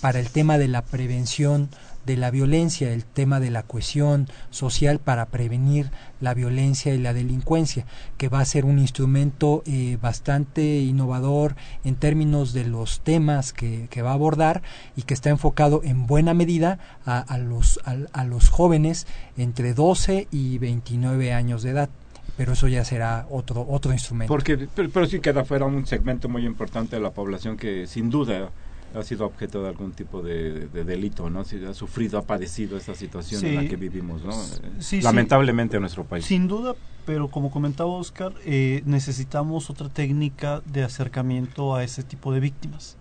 [0.00, 1.68] para el tema de la prevención
[2.06, 5.90] de la violencia, el tema de la cohesión social para prevenir
[6.20, 7.86] la violencia y la delincuencia,
[8.16, 13.88] que va a ser un instrumento eh, bastante innovador en términos de los temas que,
[13.90, 14.62] que, va a abordar
[14.96, 20.28] y que está enfocado en buena medida a, a los, a, los jóvenes entre 12
[20.30, 21.90] y 29 años de edad
[22.36, 24.32] pero eso ya será otro otro instrumento.
[24.32, 28.08] Porque, pero, pero, sí queda fuera un segmento muy importante de la población que sin
[28.08, 28.50] duda
[28.94, 31.44] ha sido objeto de algún tipo de, de delito, ¿no?
[31.44, 34.32] Si ha sufrido, ha padecido esta situación sí, en la que vivimos, ¿no?
[34.80, 36.24] Sí, Lamentablemente sí, en nuestro país.
[36.24, 36.74] Sin duda,
[37.06, 42.96] pero como comentaba Oscar, eh, necesitamos otra técnica de acercamiento a ese tipo de víctimas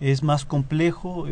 [0.00, 1.26] es más complejo,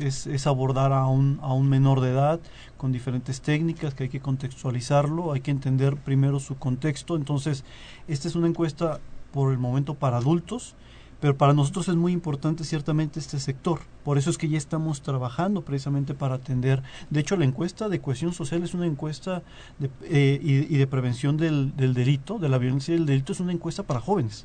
[0.00, 2.40] es, es, abordar a un, a un menor de edad
[2.78, 7.16] con diferentes técnicas que hay que contextualizarlo, hay que entender primero su contexto.
[7.16, 7.64] Entonces,
[8.08, 9.00] esta es una encuesta
[9.32, 10.74] por el momento para adultos,
[11.20, 13.80] pero para nosotros es muy importante ciertamente este sector.
[14.04, 16.82] Por eso es que ya estamos trabajando precisamente para atender.
[17.10, 19.42] De hecho, la encuesta de cohesión social es una encuesta
[19.78, 23.40] de, eh, y, de prevención del, del delito, de la violencia y del delito, es
[23.40, 24.44] una encuesta para jóvenes.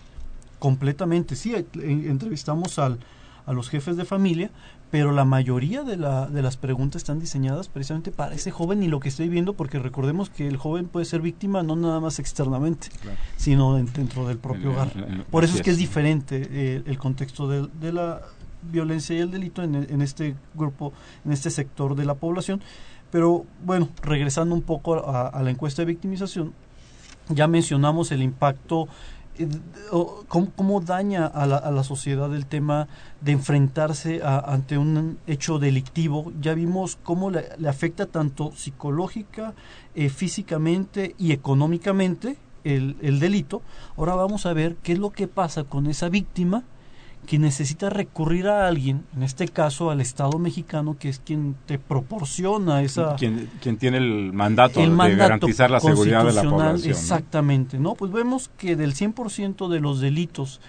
[0.59, 1.35] Completamente.
[1.35, 2.99] Sí, entrevistamos al,
[3.45, 4.51] a los jefes de familia,
[4.91, 8.87] pero la mayoría de, la, de las preguntas están diseñadas precisamente para ese joven y
[8.87, 12.19] lo que estoy viendo, porque recordemos que el joven puede ser víctima no nada más
[12.19, 13.17] externamente, claro.
[13.37, 14.91] sino dentro del propio hogar.
[15.29, 18.21] Por eso es que es diferente eh, el contexto de, de la
[18.63, 20.93] violencia y el delito en, en este grupo,
[21.25, 22.61] en este sector de la población.
[23.11, 26.53] Pero bueno, regresando un poco a, a la encuesta de victimización,
[27.29, 28.87] ya mencionamos el impacto,
[30.27, 32.87] cómo, cómo daña a la, a la sociedad el tema
[33.21, 36.31] de enfrentarse a- ante un hecho delictivo.
[36.41, 39.53] Ya vimos cómo le, le afecta tanto psicológica,
[39.95, 43.61] eh, físicamente y económicamente el, el delito.
[43.97, 46.63] Ahora vamos a ver qué es lo que pasa con esa víctima
[47.25, 51.77] que necesita recurrir a alguien, en este caso al Estado mexicano, que es quien te
[51.77, 56.43] proporciona esa quien, quien tiene el mandato, el de mandato garantizar la seguridad de la
[56.43, 56.81] población.
[56.81, 56.89] ¿no?
[56.89, 57.95] Exactamente, ¿no?
[57.95, 60.59] Pues vemos que del 100% de los delitos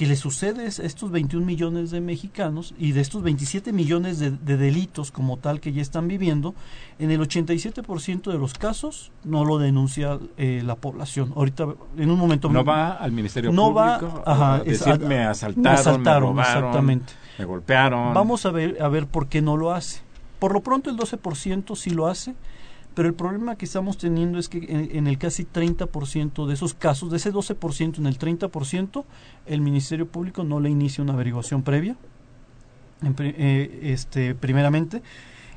[0.00, 4.30] que le sucede a estos 21 millones de mexicanos y de estos 27 millones de,
[4.30, 6.54] de delitos como tal que ya están viviendo,
[6.98, 11.34] en el 87% de los casos no lo denuncia eh, la población.
[11.36, 11.66] Ahorita,
[11.98, 12.48] en un momento...
[12.48, 15.68] No va al Ministerio No va, Público ajá, a es- decir, a- me asaltaron, me
[15.70, 17.12] asaltaron, me robaron, exactamente.
[17.38, 18.14] me golpearon.
[18.14, 20.00] Vamos a ver, a ver por qué no lo hace.
[20.38, 22.34] Por lo pronto el 12% sí lo hace,
[22.94, 26.74] pero el problema que estamos teniendo es que en, en el casi 30% de esos
[26.74, 29.04] casos, de ese 12%, en el 30%,
[29.46, 31.96] el Ministerio Público no le inicia una averiguación previa,
[33.02, 35.02] en eh, este, primeramente.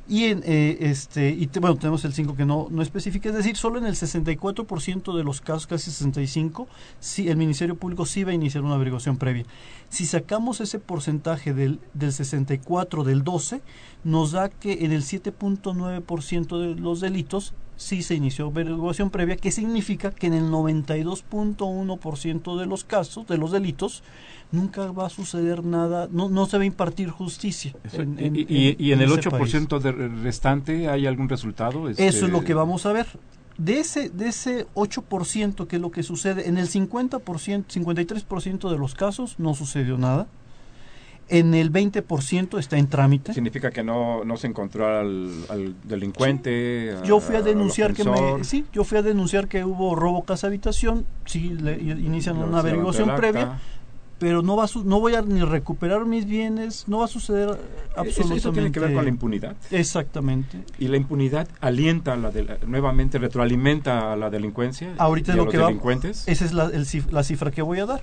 [0.06, 3.36] Y, en, eh, este, y te- bueno, tenemos el 5 que no, no especifica, es
[3.36, 6.68] decir, solo en el 64% de los casos, casi 65,
[7.00, 9.46] sí, el Ministerio Público sí va a iniciar una averiguación previa.
[9.88, 13.62] Si sacamos ese porcentaje del, del 64 del 12,
[14.04, 19.52] nos da que en el 7.9% de los delitos sí se inició averiguación previa, que
[19.52, 24.04] significa que en el 92.1% de los casos, de los delitos,
[24.52, 27.74] nunca va a suceder nada, no, no se va a impartir justicia.
[27.94, 28.36] En- y, en-
[28.80, 29.54] y- en el ese país.
[29.54, 31.90] 8% de restante hay algún resultado?
[31.90, 33.08] Eso es Este, lo que vamos a ver.
[33.58, 38.78] De ese, de ese 8%, que es lo que sucede, en el 50%, 53% de
[38.78, 40.28] los casos no sucedió nada.
[41.30, 43.34] En el 20% está en trámite.
[43.34, 46.96] Significa que no, no se encontró al, al delincuente.
[47.06, 50.48] Yo fui a denunciar que me, sí, yo fui a denunciar que hubo robo casa
[50.48, 53.60] habitación, sí, le, inician una averiguación previa,
[54.20, 57.08] pero no va a su- no voy a ni recuperar mis bienes, no va a
[57.08, 57.50] suceder
[57.96, 58.36] absolutamente.
[58.38, 59.56] Eso tiene que ver con la impunidad.
[59.72, 60.60] Exactamente.
[60.80, 64.94] Y la impunidad alienta a la de- nuevamente retroalimenta a la delincuencia.
[64.98, 65.68] Ahorita y a es lo los que va.
[65.68, 66.28] delincuentes.
[66.28, 68.02] Esa es la, el la cifra que voy a dar.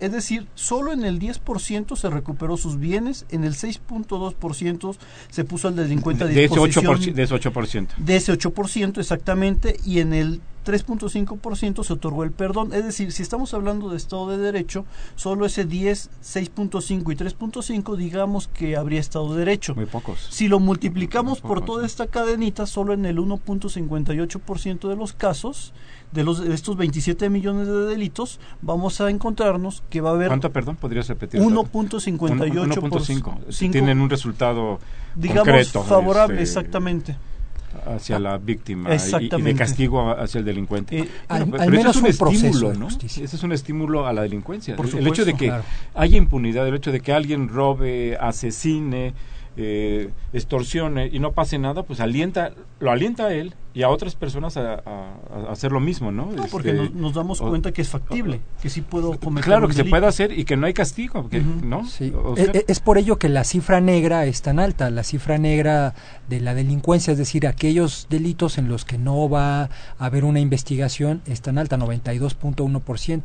[0.00, 4.96] Es decir, solo en el 10% se recuperó sus bienes, en el 6.2%
[5.30, 7.88] se puso al delincuente a de ese disposición 8%, de ese 8%.
[7.96, 12.72] de ese 8% exactamente y en el 3.5% se otorgó el perdón.
[12.72, 14.84] Es decir, si estamos hablando de Estado de Derecho,
[15.16, 19.74] solo ese 10, 6.5 y 3.5 digamos que habría Estado de Derecho.
[19.74, 20.26] Muy pocos.
[20.30, 25.72] Si lo multiplicamos por toda esta cadenita, solo en el 1.58% de los casos,
[26.12, 30.28] de, los, de estos 27 millones de delitos, vamos a encontrarnos que va a haber
[30.28, 30.76] ¿Cuánto, perdón?
[30.76, 31.40] ¿Podrías repetir?
[31.40, 31.62] el dato?
[31.72, 32.80] 1.58%.
[32.80, 33.00] 1.5.
[33.00, 34.78] cinco- Tienen un resultado
[35.16, 37.16] digamos, concreto, favorable, este, exactamente.
[37.86, 40.98] Hacia la víctima y- y, de castigo hacia el delincuente.
[40.98, 42.88] Eh, Al- Bueno, al pero menos eso es un estímulo.
[43.04, 44.76] Ese es un estímulo a la delincuencia.
[44.76, 45.64] Por el, el hecho de que claro.
[45.94, 49.14] haya impunidad, el hecho de que alguien robe, asesine,
[49.56, 54.14] eh, extorsione y no pase nada, pues alienta, lo alienta a él y a otras
[54.14, 55.14] personas a, a-
[55.48, 56.26] a hacer lo mismo, ¿no?
[56.30, 59.44] No, porque Este, nos, nos damos o- cuenta que es factible, que sí puedo cometer
[59.44, 61.40] Claro un que se puede hacer y que no hay castigo, que-.
[61.40, 61.84] ¿no?
[61.86, 62.12] Sí.
[62.36, 65.94] E- e- Es por ello que la cifra negra es tan alta, la cifra negra
[66.28, 69.68] de la delincuencia, es decir, aquellos delitos en los que no va a
[69.98, 73.22] haber una investigación es tan alta, 92.1%,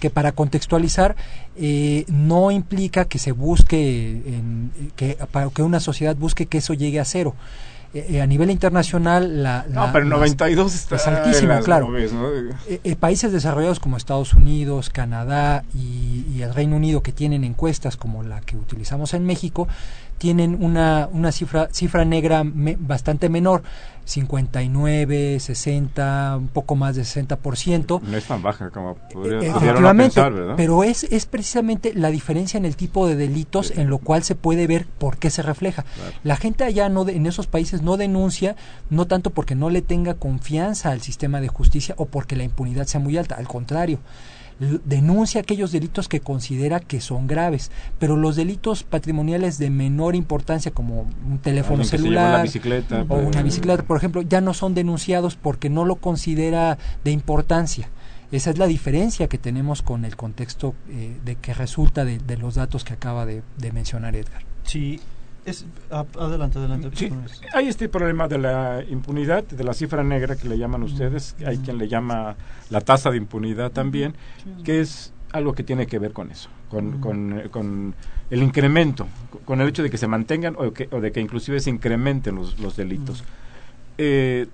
[0.00, 1.14] que para contextualizar
[1.56, 6.74] eh, no implica que se busque, en- que, para que una sociedad busque que eso
[6.74, 7.34] llegue a cero.
[7.94, 11.86] Eh, eh, a nivel internacional, la, no, la- pero las- 92 está es altísimo, claro.
[11.88, 12.28] nubes, ¿no?
[12.28, 17.44] eh, eh, países desarrollados como Estados Unidos, Canadá y, y el Reino Unido que tienen
[17.44, 19.68] encuestas como la que utilizamos en México
[20.18, 23.62] tienen una, una cifra cifra negra me- bastante menor
[24.06, 28.00] 59, 60, un poco más de 60%.
[28.02, 30.54] No es tan baja como podría, Eh, Efectivamente, pensar, ¿verdad?
[30.56, 33.74] pero es, es precisamente la diferencia en el tipo de delitos Sí.
[33.80, 35.82] en lo cual se puede ver por qué se refleja.
[35.82, 36.12] Claro.
[36.22, 38.56] La gente allá no de- en esos países no denuncia,
[38.90, 42.86] no tanto porque no le tenga confianza al sistema de justicia o porque la impunidad
[42.86, 43.98] sea muy alta, al contrario.
[44.58, 50.70] Denuncia aquellos delitos que considera que son graves, pero los delitos patrimoniales de menor importancia,
[50.70, 54.54] como un teléfono Alguien celular, la bicicleta, o pues, una bicicleta, por ejemplo, ya no
[54.54, 57.88] son denunciados porque no lo considera de importancia.
[58.30, 62.36] Esa es la diferencia que tenemos con el contexto eh, de que resulta de, de
[62.36, 64.42] los datos que acaba de, de mencionar Edgar.
[64.64, 65.00] Sí,
[65.44, 66.90] es, a- adelante, adelante.
[66.94, 67.10] Sí,
[67.52, 71.58] hay este problema de la impunidad, de la cifra negra que le llaman ustedes, hay
[71.58, 72.36] quien le llama
[72.70, 74.14] la tasa de impunidad también,
[74.64, 77.94] que es algo que tiene que ver con eso, con, con, eh, con
[78.30, 79.06] el incremento,
[79.44, 82.36] con el hecho de que se mantengan o, que- o de que inclusive se incrementen
[82.36, 83.24] los, los delitos.
[83.98, 84.46] Eh,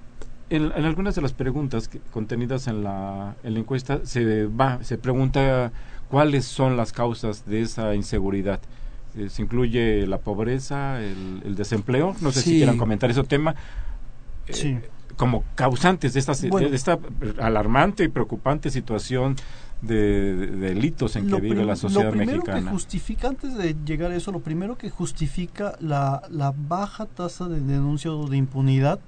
[0.51, 4.83] en, en algunas de las preguntas que- contenidas en la, en la encuesta se va,
[4.83, 5.71] se pregunta
[6.09, 8.61] cuáles son las causas de esa inseguridad.
[9.17, 12.15] Eh, se incluye la pobreza, el, el desempleo.
[12.21, 12.57] No sé si Sí.
[12.57, 13.55] quieran comentar ese tema.
[14.47, 14.79] eh, Sí.
[15.17, 16.71] Como causantes de esta, Bueno.
[16.71, 16.99] de esta
[17.39, 19.37] alarmante y preocupante situación
[19.83, 22.71] de, de delitos en que Lo vive prim- la sociedad lo primero que mexicana.
[22.71, 27.61] justifica, antes de llegar a eso, lo primero que justifica la, la baja tasa de
[27.61, 29.01] denuncia o de impunidad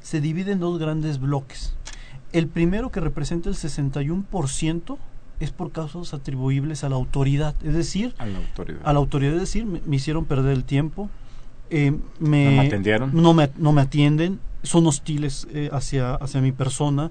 [0.00, 1.74] se divide en dos grandes bloques.
[2.32, 4.98] El primero que representa el 61%
[5.40, 8.80] es por causas atribuibles a la autoridad, es decir, A la autoridad.
[8.84, 11.10] a la autoridad, es decir, me, me hicieron perder el tiempo,
[11.70, 13.10] eh, me, ¿No me atendieron?
[13.22, 17.10] no me, no me atienden, son hostiles eh, hacia, hacia mi persona,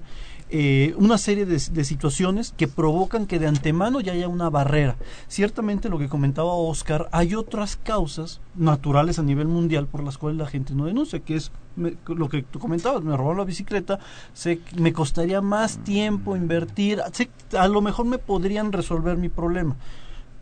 [0.50, 4.96] eh, una serie de, de situaciones que provocan que de antemano ya haya una barrera.
[5.28, 10.38] Ciertamente lo que comentaba Oscar, hay otras causas naturales a nivel mundial por las cuales
[10.38, 13.98] la gente no denuncia, que es me- lo que tú comentabas, me robaron la bicicleta,
[14.32, 17.28] sé me costaría más tiempo invertir, sé
[17.58, 19.76] a lo mejor me podrían resolver mi problema,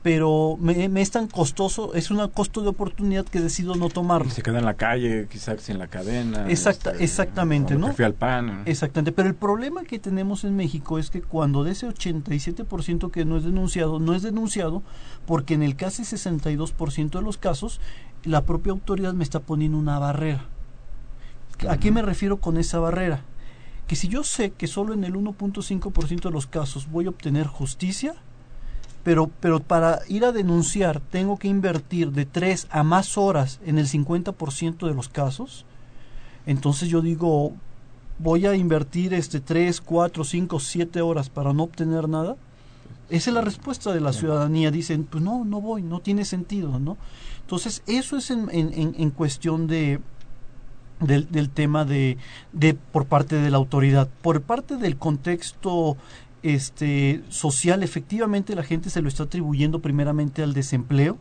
[0.05, 4.31] pero me, me es tan costoso, es un costo de oportunidad que decido no tomarlo.
[4.31, 6.47] Se queda en la calle, quizás sin la cadena.
[6.51, 7.95] Exacta- exactamente, como ¿no?
[7.95, 8.65] fui al pan.
[8.67, 13.25] Exactamente, pero el problema que tenemos en México es que cuando de ese 87% que
[13.25, 14.83] no es denunciado, no es denunciado
[15.25, 17.81] porque en el casi 62% de los casos
[18.25, 20.45] la propia autoridad me está poniendo una barrera.
[21.67, 23.23] ¿A qué me refiero con esa barrera?
[23.87, 27.47] Que si yo sé que solo en el 1.5% de los casos voy a obtener
[27.47, 28.15] justicia,
[29.05, 33.79] pero, pero para ir a denunciar tengo que invertir de 3 a más horas en
[33.79, 35.65] el 50% de los casos,
[36.47, 37.53] entonces yo digo,
[38.19, 42.37] voy a invertir este 3, 4, 5, 7 horas para no obtener nada.
[43.11, 44.71] Esa es la respuesta de la ciudadanía.
[44.71, 46.97] Dicen, pues no, no voy, no tiene sentido, ¿no?
[47.43, 50.01] Entonces, eso es en, en, en- en cuestión de
[51.01, 52.17] del, del tema de,
[52.53, 54.09] de por parte de la autoridad.
[54.23, 55.97] Por parte del contexto
[56.45, 61.17] este social, efectivamente la gente se lo está atribuyendo primeramente al desempleo.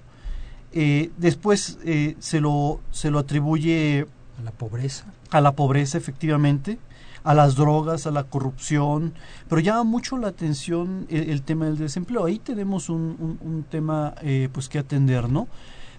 [0.73, 4.05] Eh, después eh, se lo se lo atribuye
[4.43, 5.05] La pobreza.
[5.31, 6.77] a la pobreza efectivamente,
[7.23, 9.13] a las drogas, a la corrupción,
[9.47, 12.25] pero llama mucho la atención el, el tema del desempleo.
[12.25, 15.47] Ahí tenemos un, un- un tema eh, pues que atender, ¿no?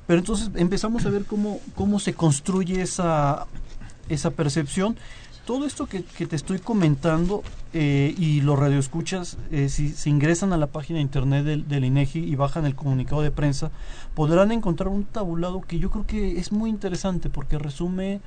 [0.06, 3.46] Pero entonces empezamos a ver cómo, cómo se construye esa,
[4.10, 4.96] esa percepción.
[5.46, 7.42] Todo esto que, que te estoy comentando
[7.74, 11.84] eh, y los radioescuchas, eh, si, si ingresan a la página de internet del, del
[11.84, 13.70] INEGI y bajan el comunicado de prensa,
[14.14, 18.20] podrán encontrar un tabulado que yo creo que es muy interesante porque resume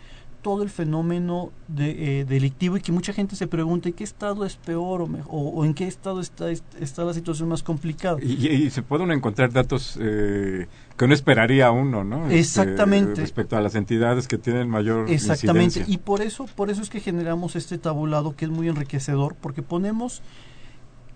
[0.48, 4.46] todo el fenómeno de, eh, delictivo y que mucha gente se pregunta ¿en qué estado
[4.46, 8.18] es peor o, mejor, o, o en qué estado está, está la situación más complicada?
[8.24, 12.28] Y, y se pueden encontrar datos eh, que no esperaría uno, ¿no?
[12.28, 13.20] Este, Exactamente.
[13.20, 15.94] respecto a las entidades que tienen mayor Exactamente, incidencia.
[15.94, 19.64] y por eso, por eso es que generamos este tabulado que es muy enriquecedor, porque
[19.64, 20.22] ponemos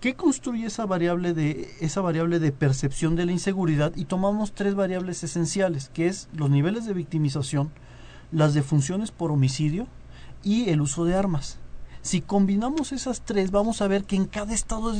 [0.02, 4.74] qué construye esa variable de esa variable de percepción de la inseguridad y tomamos tres
[4.74, 7.70] variables esenciales, que es los niveles de victimización,
[8.32, 9.86] las defunciones por homicidio
[10.42, 11.58] y el uso de armas.
[12.04, 14.92] Si combinamos esas tres, vamos a ver que en cada estado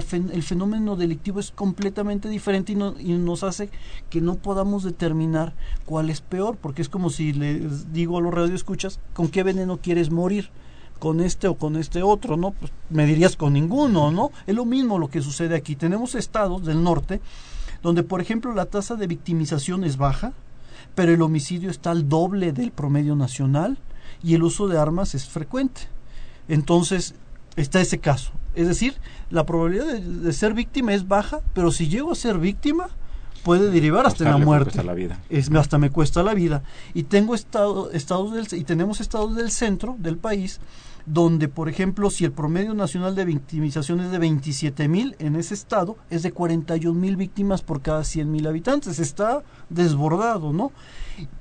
[0.00, 3.68] fen- el fenómeno delictivo es completamente diferente y, no- y nos hace
[4.10, 5.54] que no podamos determinar
[5.86, 9.78] cuál es peor, porque es como si les digo a los radioescuchas, ¿con qué veneno
[9.78, 10.50] quieres morir?
[11.00, 12.50] con este o con este otro, ¿no?
[12.50, 14.30] Pues me dirías con ninguno, ¿no?
[14.46, 15.74] Es lo mismo lo que sucede aquí.
[15.74, 17.22] Tenemos estados del norte
[17.82, 20.34] donde, por ejemplo, la tasa de victimización es baja,
[20.94, 23.78] pero el homicidio está al doble del promedio nacional
[24.22, 25.82] y el uso de armas es frecuente.
[26.48, 27.14] Entonces,
[27.56, 28.32] está ese caso.
[28.54, 28.94] Es decir,
[29.30, 32.88] la probabilidad de, de ser víctima es baja, pero si llego a ser víctima,
[33.42, 35.18] puede derivar hasta en la muerte cuesta la vida.
[35.28, 36.62] es, hasta me cuesta la vida.
[36.94, 40.60] Y tengo estado, estados del, y tenemos estados del centro del país
[41.06, 45.54] donde, por ejemplo, si el promedio nacional de victimización es de 27 mil, en ese
[45.54, 48.98] estado es de 41 mil víctimas por cada 100 mil habitantes.
[48.98, 50.72] Está desbordado, ¿no?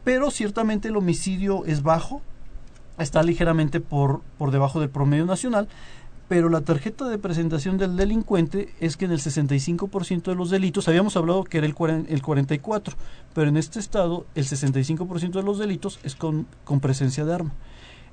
[0.04, 2.22] Pero ciertamente el homicidio es bajo,
[2.98, 5.68] está ligeramente por, por debajo del promedio nacional,
[6.30, 10.88] pero la tarjeta de presentación del delincuente es que en el 65% de los delitos,
[10.88, 11.74] habíamos hablado que era el,
[12.08, 12.94] el 44%,
[13.34, 17.52] pero en este estado el 65% de los delitos es con, con presencia de arma.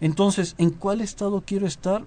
[0.00, 2.04] Entonces, ¿en cuál estado quiero estar?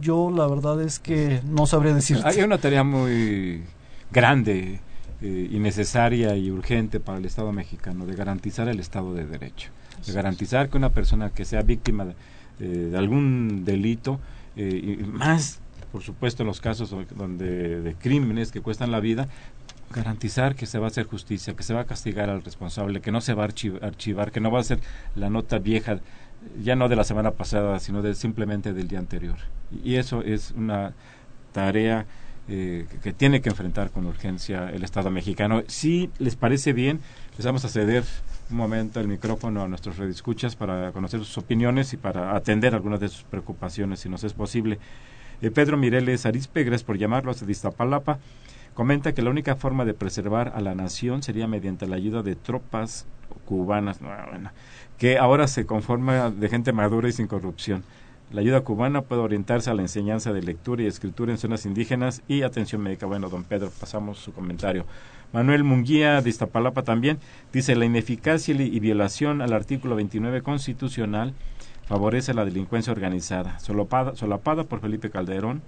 [0.00, 2.26] Yo la verdad es que no sabría decirte.
[2.26, 3.62] Hay una tarea muy
[4.10, 4.80] grande
[5.20, 9.70] eh, y necesaria y urgente para el Estado mexicano de garantizar el Estado de Derecho,
[10.06, 12.14] de garantizar que una persona que sea víctima de,
[12.60, 14.20] eh, de algún delito,
[14.56, 15.60] eh, y más,
[15.92, 19.28] por supuesto, los casos do- donde de crímenes que cuestan la vida,
[19.92, 23.10] garantizar que se va a hacer justicia, que se va a castigar al responsable, que
[23.10, 24.80] no se va a archi- archivar, que no va a ser
[25.16, 25.98] la nota vieja,
[26.62, 29.36] ya no de la semana pasada, sino de simplemente del día anterior.
[29.84, 30.94] Y eso es una
[31.52, 32.06] tarea
[32.48, 35.62] eh, que tiene que enfrentar con urgencia el Estado mexicano.
[35.68, 37.00] Si les parece bien,
[37.36, 38.04] les vamos a ceder
[38.50, 43.00] un momento el micrófono a nuestros redescuchas para conocer sus opiniones y para atender algunas
[43.00, 44.78] de sus preocupaciones, si nos es posible.
[45.42, 48.18] Eh, Pedro Mireles Arispe, gracias por llamarlos de Iztapalapa,
[48.74, 52.36] comenta que la única forma de preservar a la nación sería mediante la ayuda de
[52.36, 53.06] tropas
[53.44, 54.50] cubanas, no, bueno,
[54.98, 57.84] que ahora se conforma de gente madura y sin corrupción.
[58.32, 62.22] La ayuda cubana puede orientarse a la enseñanza de lectura y escritura en zonas indígenas
[62.28, 63.06] y atención médica.
[63.06, 64.86] Bueno, don Pedro, pasamos su comentario.
[65.32, 67.18] Manuel Munguía de Iztapalapa también
[67.52, 71.34] dice la ineficacia y violación al artículo 29 constitucional
[71.86, 75.62] favorece la delincuencia organizada, solapada, solapada por Felipe Calderón,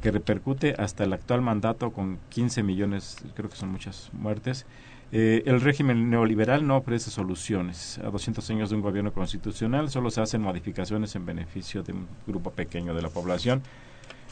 [0.00, 4.64] que repercute hasta el actual mandato con 15 millones, creo que son muchas muertes.
[5.10, 7.98] Eh, el régimen neoliberal no ofrece soluciones.
[7.98, 12.06] A 200 años de un gobierno constitucional solo se hacen modificaciones en beneficio de un
[12.26, 13.62] grupo pequeño de la población.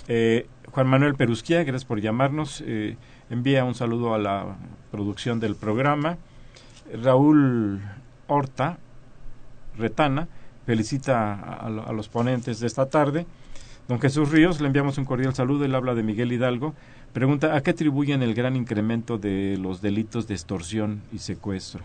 [0.09, 2.63] Eh, Juan Manuel Perusquía, gracias por llamarnos.
[2.67, 2.97] Eh,
[3.31, 4.57] envía un saludo a la
[4.91, 6.19] producción del programa.
[7.03, 7.81] Raúl
[8.29, 8.79] Horta
[9.77, 10.29] Retana
[10.65, 13.27] felicita a, los ponentes de esta tarde.
[13.89, 15.65] Don Jesús Ríos, le enviamos un cordial saludo.
[15.65, 16.75] Él habla de Miguel Hidalgo.
[17.13, 21.85] Pregunta, ¿a qué atribuyen el gran incremento de los delitos de extorsión y secuestro?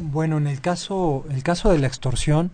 [0.00, 2.52] Bueno, en el caso, el caso de la extorsión,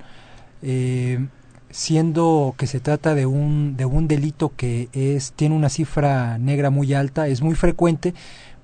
[0.62, 1.26] eh,
[1.70, 6.70] siendo que se trata de un, de un delito que es, tiene una cifra negra
[6.70, 8.14] muy alta, es muy frecuente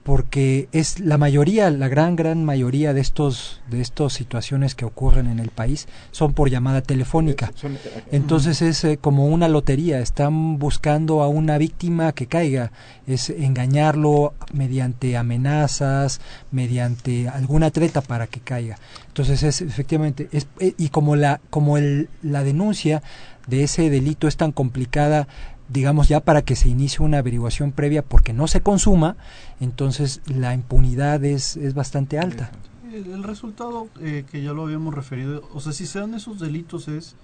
[0.06, 5.26] porque es la mayoría, la gran gran mayoría de estos de estas situaciones que ocurren
[5.26, 7.50] en el país son por llamada telefónica.
[8.12, 12.70] Entonces es eh, como una lotería, están buscando a una víctima que caiga,
[13.08, 16.20] es engañarlo mediante amenazas,
[16.52, 18.78] mediante alguna treta para que caiga.
[19.08, 23.02] Entonces es efectivamente es eh, y como la como el, la denuncia
[23.48, 25.26] de ese delito es tan complicada
[25.68, 29.16] digamos ya para que se inicie una averiguación previa porque no se consuma,
[29.60, 32.50] entonces la impunidad es, es bastante alta.
[32.92, 36.88] El, resultado eh, que ya lo habíamos referido, o sea, si se dan esos delitos
[36.88, 37.16] es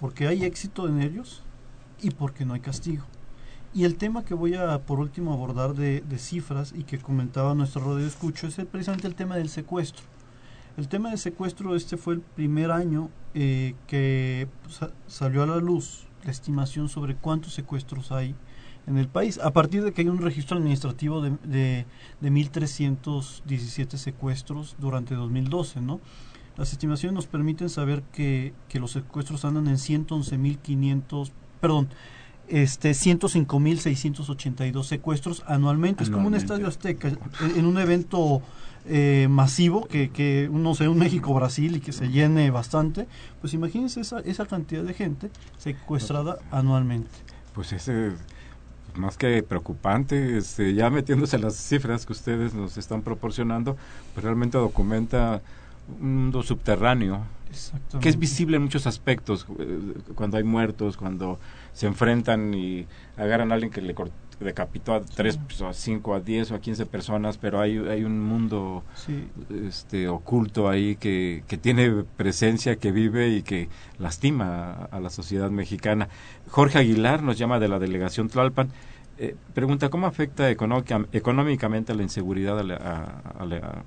[0.00, 1.42] porque hay éxito en ellos
[2.00, 3.04] y porque no hay castigo.
[3.74, 7.54] Y el tema que voy a por último abordar de, de cifras y que comentaba
[7.54, 10.04] nuestro radio escucho es el, precisamente el tema del secuestro.
[10.76, 15.56] El tema del secuestro, este fue el primer año eh, que sa salió a la
[15.56, 18.34] luz estimación sobre cuántos secuestros hay
[18.86, 21.86] en el país, a partir de que hay un registro administrativo de, de,
[22.20, 26.00] de 1.317 secuestros durante 2012, ¿no?
[26.56, 31.88] Las estimaciones nos permiten saber que, que los secuestros andan en 111.500, perdón,
[32.48, 36.04] este 105.682 secuestros anualmente.
[36.04, 38.42] Es como un estadio azteca, en, un evento
[38.86, 43.06] eh, masivo que, que no sé, un México-Brasil y que se llene bastante,
[43.40, 47.10] pues imagínense esa, esa cantidad de gente secuestrada anualmente.
[47.54, 48.12] Pues es eh,
[48.94, 53.76] más que preocupante, este, ya metiéndose las cifras que ustedes nos están proporcionando,
[54.14, 55.42] pues realmente documenta
[56.00, 57.22] un mundo subterráneo
[58.00, 61.38] que es visible en muchos aspectos, eh, cuando hay muertos, cuando
[61.78, 63.94] se enfrentan y agarran a alguien que le
[64.40, 68.02] decapitó a tres, pues, a cinco, a diez o a quince personas, pero hay, hay
[68.02, 69.28] un mundo Sí,
[69.68, 73.68] este oculto ahí que, que tiene presencia, que vive y que
[74.00, 76.08] lastima a, a la sociedad mexicana.
[76.50, 78.70] Jorge Aguilar nos llama de la delegación Tlalpan.
[79.18, 83.84] eh, pregunta cómo afecta económica- económicamente la inseguridad a la, a- a la-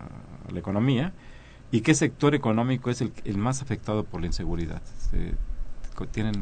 [0.48, 1.12] a la economía
[1.72, 4.82] y qué sector económico es el, el más afectado por la inseguridad.
[5.12, 5.34] Eh,
[6.12, 6.34] ¿Tienen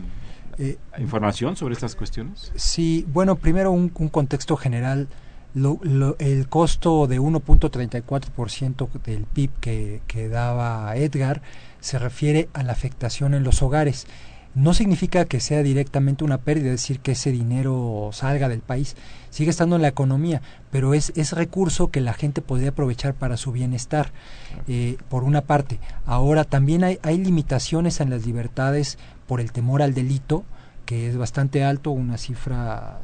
[0.60, 2.52] Eh, información sobre estas cuestiones?
[2.56, 5.08] Sí, bueno, primero un, un contexto general.
[5.56, 11.42] Lo- lo- el costo de 1.34% del PIB que, que daba Edgar
[11.80, 14.06] se refiere a la afectación en los hogares.
[14.56, 18.96] No significa que sea directamente una pérdida, es decir, que ese dinero salga del país,
[19.30, 20.42] sigue estando en la economía,
[20.72, 24.12] pero es, es recurso que la gente podría aprovechar para su bienestar,
[24.68, 25.80] eh, por una parte.
[26.06, 28.98] Ahora, también hay, hay limitaciones en las libertades
[29.30, 30.44] por el temor al delito,
[30.88, 33.00] que es bastante alto, una cifra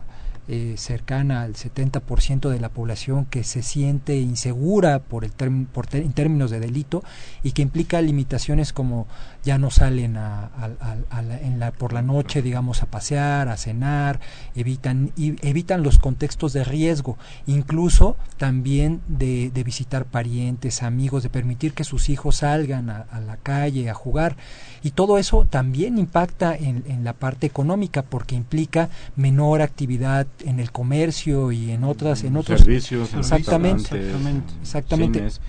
[0.48, 5.32] eh, cercana al 70% de la población que se siente insegura por el
[5.72, 7.04] por en términos de delito
[7.44, 9.06] y que implica limitaciones como
[9.46, 12.88] ya no salen a, a- a- a la- en la, por la noche, digamos, a
[12.88, 14.20] pasear, a cenar,
[14.56, 21.30] evitan, y, evitan los contextos de riesgo, incluso también de, de visitar parientes, amigos, de
[21.30, 24.36] permitir que sus hijos salgan a, la calle a jugar.
[24.84, 30.60] Y todo eso también impacta en, en la parte económica porque implica menor actividad en
[30.60, 33.96] el comercio y en otras, en otros servicios, en Exactamente.
[33.96, 34.54] Exactamente.
[34.62, 35.20] Exactamente.
[35.20, 35.42] cines.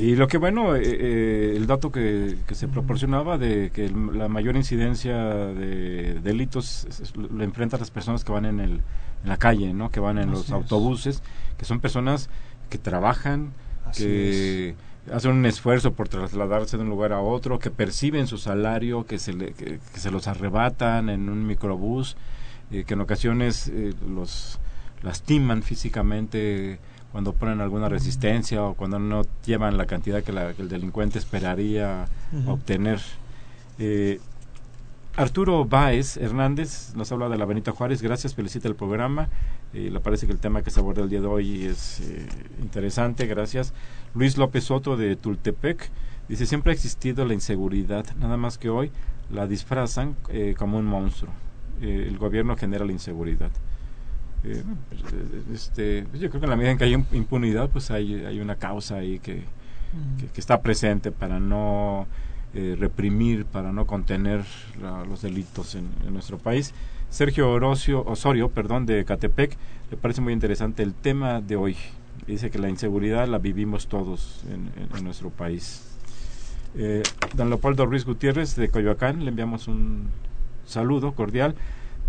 [0.00, 4.16] Y lo que bueno, eh, eh, el dato que, que se proporcionaba de que el-
[4.18, 8.70] la mayor incidencia de delitos es- es- lo enfrentan las personas que van en, el,
[9.22, 9.90] en la calle, ¿no?
[9.90, 10.52] que van en Así los es.
[10.52, 11.22] autobuses,
[11.58, 12.30] que son personas
[12.70, 13.52] que trabajan,
[13.84, 14.74] Así que
[15.12, 19.18] hacen un esfuerzo por trasladarse de un lugar a otro, que perciben su salario, que
[19.18, 22.16] se, le- que, que se los arrebatan en un microbús,
[22.70, 24.60] eh, que en ocasiones eh, los
[25.02, 26.78] lastiman físicamente
[27.12, 31.18] cuando ponen alguna resistencia o cuando no llevan la cantidad que, la- que el delincuente
[31.18, 32.52] esperaría Ujú.
[32.52, 33.00] obtener.
[33.78, 34.20] Eh,
[35.16, 38.00] Arturo Báez Hernández nos habla de la Benita Juárez.
[38.00, 39.28] Gracias, felicita el programa.
[39.74, 42.26] Eh, le parece que el tema que se aborda el día de hoy es eh,
[42.62, 43.26] interesante.
[43.26, 43.72] Gracias.
[44.14, 45.90] Luis López Soto de Tultepec
[46.28, 48.92] dice: Siempre ha existido la inseguridad, nada más que hoy
[49.32, 51.32] la disfrazan eh, como un monstruo.
[51.82, 53.50] Eh, el gobierno genera la inseguridad.
[54.44, 54.62] Eh,
[55.52, 58.24] este, pues yo creo que en la medida en que hay im- impunidad, pues hay,
[58.24, 59.42] hay una causa ahí que,
[60.18, 62.06] que, que está presente para no
[62.54, 64.44] eh, reprimir, para no contener
[64.80, 66.72] la- los delitos en, en nuestro país.
[67.10, 69.56] Sergio Orocio, Osorio, perdón, de Catepec,
[69.90, 71.76] le parece muy interesante el tema de hoy.
[72.26, 75.86] Dice que la inseguridad la vivimos todos en, en- en nuestro país.
[76.76, 77.02] Eh,
[77.34, 80.08] don Leopoldo Ruiz Gutiérrez de Coyoacán, le enviamos un
[80.66, 81.56] saludo cordial.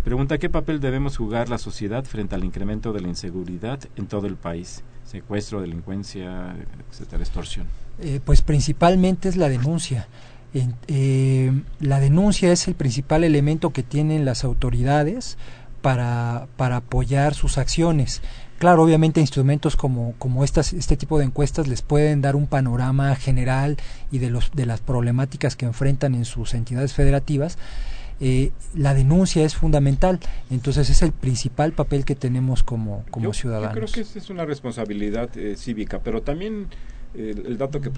[0.04, 4.26] Pregunta, ¿qué papel debemos jugar la sociedad frente al incremento de la inseguridad en todo
[4.26, 4.82] el país?
[5.04, 6.56] Secuestro, delincuencia,
[6.90, 7.66] etcétera, extorsión.
[8.00, 10.08] Eh, pues principalmente es la denuncia.
[10.54, 15.38] En- eh, la denuncia es el principal elemento que tienen las autoridades
[15.82, 18.22] para, para apoyar sus acciones.
[18.58, 23.14] Claro, obviamente instrumentos como, como estas, este tipo de encuestas les pueden dar un panorama
[23.16, 23.76] general
[24.10, 27.56] y de, los, de las problemáticas que enfrentan en sus entidades federativas.
[28.24, 33.32] Eh, la denuncia es fundamental, entonces es el principal papel que tenemos como, como yo,
[33.32, 33.74] ciudadanos.
[33.74, 36.68] Yo creo que esa es una responsabilidad eh, cívica, pero también
[37.16, 37.90] eh, el, el dato que,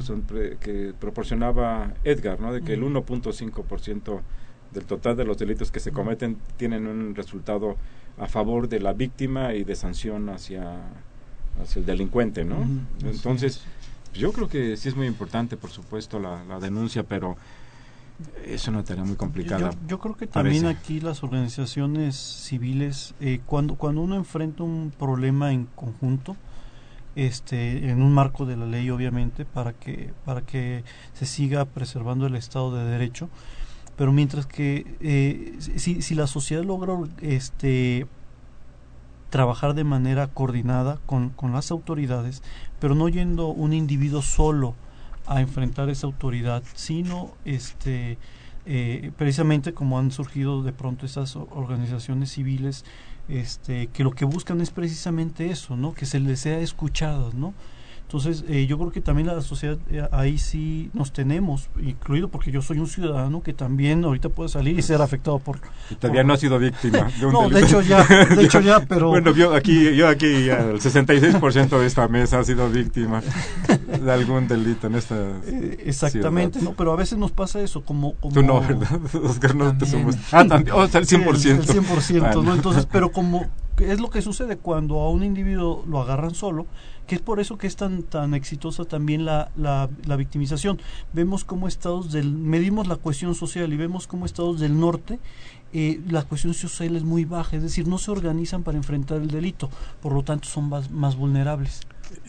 [0.59, 2.55] que proporcionaba Edgar, ¿no?
[2.55, 4.21] de que el 1.5%
[4.73, 7.77] del total de los delitos que se cometen tienen un resultado
[8.17, 10.79] a favor de la víctima y de sanción hacia,
[11.61, 12.67] hacia el delincuente, ¿no?
[13.05, 13.63] Entonces,
[14.13, 14.19] es.
[14.19, 17.37] yo creo que sí es muy importante, por supuesto, la, la denuncia, pero
[18.47, 19.71] es una tarea muy complicada.
[19.71, 20.81] Yo, yo creo que también parece.
[20.81, 26.37] aquí las organizaciones civiles, eh, cuando, cuando uno enfrenta un problema en conjunto,
[27.17, 32.27] este, en un marco de la ley obviamente, para que, para que se siga preservando
[32.27, 33.29] el Estado de Derecho,
[33.97, 38.07] pero mientras que eh, si, si la sociedad logra este,
[39.31, 42.43] trabajar de manera coordinada con, con las autoridades,
[42.81, 44.75] pero no yendo un individuo solo
[45.27, 48.19] a enfrentar esa autoridad, sino este
[48.67, 52.85] eh, precisamente como han surgido de pronto esas o- organizaciones civiles
[53.29, 57.53] este que lo que buscan es precisamente eso no que se les sea escuchadas no
[58.15, 62.53] entonces eh, yo creo que también la sociedad eh, ahí sí nos tenemos incluido porque
[62.53, 65.59] yo soy un ciudadano que también ahorita puede salir y ser afectado por
[65.91, 67.81] Y todavía no ha sido víctima de un no de delito.
[67.81, 71.87] hecho ya de hecho ya pero Bueno, yo aquí, yo aquí, ya, el 66% de
[71.87, 73.21] esta mesa ha sido víctima
[74.01, 76.71] de algún delito en esta Eh, exactamente, ciudad.
[76.71, 76.77] ¿no?
[76.77, 78.15] Pero a veces nos pasa eso, como...
[78.15, 79.01] como Tú no, ¿verdad?
[79.25, 80.17] Oscar, no te somos...
[80.31, 81.37] Ah, también, o sea, el 100%.
[81.37, 82.33] Sí, El 100%, ¿no?
[82.35, 82.55] Bueno.
[82.55, 83.47] Entonces, pero como
[83.79, 86.67] es lo que sucede cuando a un individuo lo agarran solo,
[87.07, 90.81] que es por eso que es tan tan exitosa también la, la, la victimización.
[91.13, 95.19] Vemos cómo estados del medimos la cuestión social y vemos cómo estados del norte
[95.73, 99.29] eh, la cuestión social es muy baja, es decir, no se organizan para enfrentar el
[99.29, 99.69] delito,
[100.01, 101.81] por lo tanto son más, más vulnerables.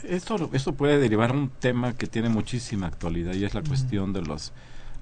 [0.04, 4.14] Esto, esto puede derivar a un tema que tiene muchísima actualidad y es la cuestión
[4.14, 4.52] de los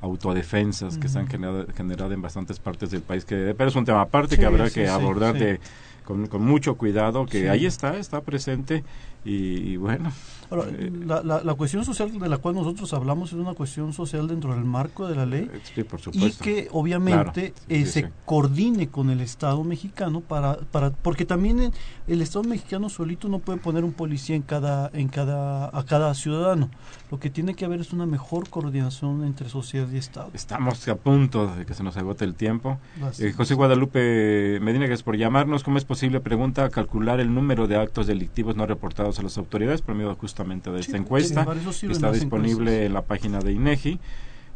[0.02, 3.86] autodefensas que se han generado, generado en bastantes partes del país, que pero es un
[3.86, 5.60] tema aparte Sí, que habrá sí, que sí, abordar de-
[6.04, 8.84] con, con mucho cuidado, que ahí está, está presente
[9.26, 10.12] y, y bueno.
[10.50, 13.94] Ahora, eh, la, la, la cuestión social de la cual nosotros hablamos es una cuestión
[13.94, 17.92] social dentro del marco de la ley sí, por y que obviamente Claro, eh, sí,
[17.92, 21.72] se coordine con el Estado mexicano para, para porque también
[22.08, 26.14] el, Estado mexicano solito no puede poner un policía en cada en cada a cada
[26.14, 26.70] ciudadano
[27.14, 30.96] lo que tiene que haber es una mejor coordinación entre sociedad y Estado Estamos a
[30.96, 32.80] punto de que se nos agote el tiempo.
[33.20, 35.64] Eh, José Guadalupe Medina, gracias por llamarnos.
[35.64, 39.82] ¿Cómo es posible, pregunta, calcular el número de actos delictivos no reportados a las autoridades
[39.82, 41.46] por medio justamente de Sí, esta encuesta?
[41.46, 42.86] que está disponible encuestas.
[42.88, 44.00] en la página de INEGI.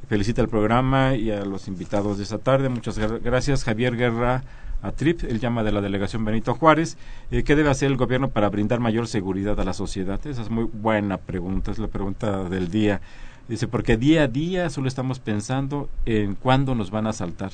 [0.07, 2.69] Felicita el programa y a los invitados de esta tarde.
[2.69, 3.63] Muchas gra- gracias.
[3.63, 4.43] Javier Guerra
[4.81, 6.97] Atrip, él llama de la delegación Benito Juárez.
[7.31, 10.19] Eh, ¿Qué debe hacer el gobierno para brindar mayor seguridad a la sociedad?
[10.25, 13.01] Esa es muy buena pregunta, es la pregunta del día.
[13.49, 17.51] Dice, porque día a día solo estamos pensando en cuándo nos van a asaltar.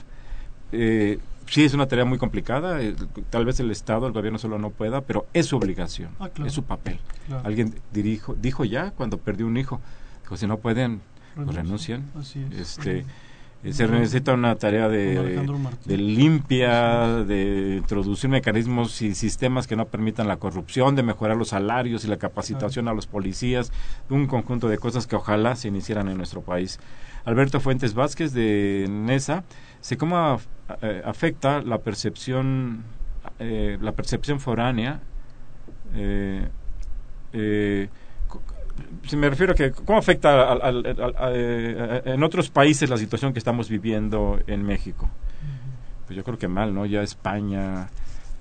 [0.74, 2.82] Eh, sí, es una tarea muy complicada.
[2.82, 2.96] eh,
[3.30, 6.48] tal vez el Estado, el gobierno solo no pueda, pero es su obligación, Ah, claro.
[6.48, 7.00] es su papel.
[7.28, 7.46] Claro.
[7.46, 9.80] Alguien dirijo, dijo ya cuando perdió un hijo,
[10.24, 11.02] dijo, si no pueden,
[11.36, 12.06] pues renuncian.
[12.20, 12.60] Así es.
[12.78, 13.06] Este,
[13.64, 15.46] eh, se necesita una tarea de,
[15.86, 21.50] de limpia, de introducir mecanismos y sistemas que no permitan la corrupción, de mejorar los
[21.50, 23.72] salarios y la capacitación a los policías,
[24.10, 26.80] un conjunto de cosas que ojalá se iniciaran en nuestro país.
[27.26, 29.44] Alberto Fuentes Vázquez de NESA,
[29.82, 30.40] sé cómo
[30.82, 32.84] eh, afecta la percepción,
[33.40, 35.00] eh, la percepción foránea
[35.96, 36.48] eh,
[37.34, 37.90] eh,
[39.08, 42.90] si me refiero a que cómo afecta al- al- al- a- eh, en otros países
[42.90, 45.10] la situación que estamos viviendo en México.
[46.08, 46.86] Pues yo creo que mal, ¿no?
[46.86, 47.88] Ya España,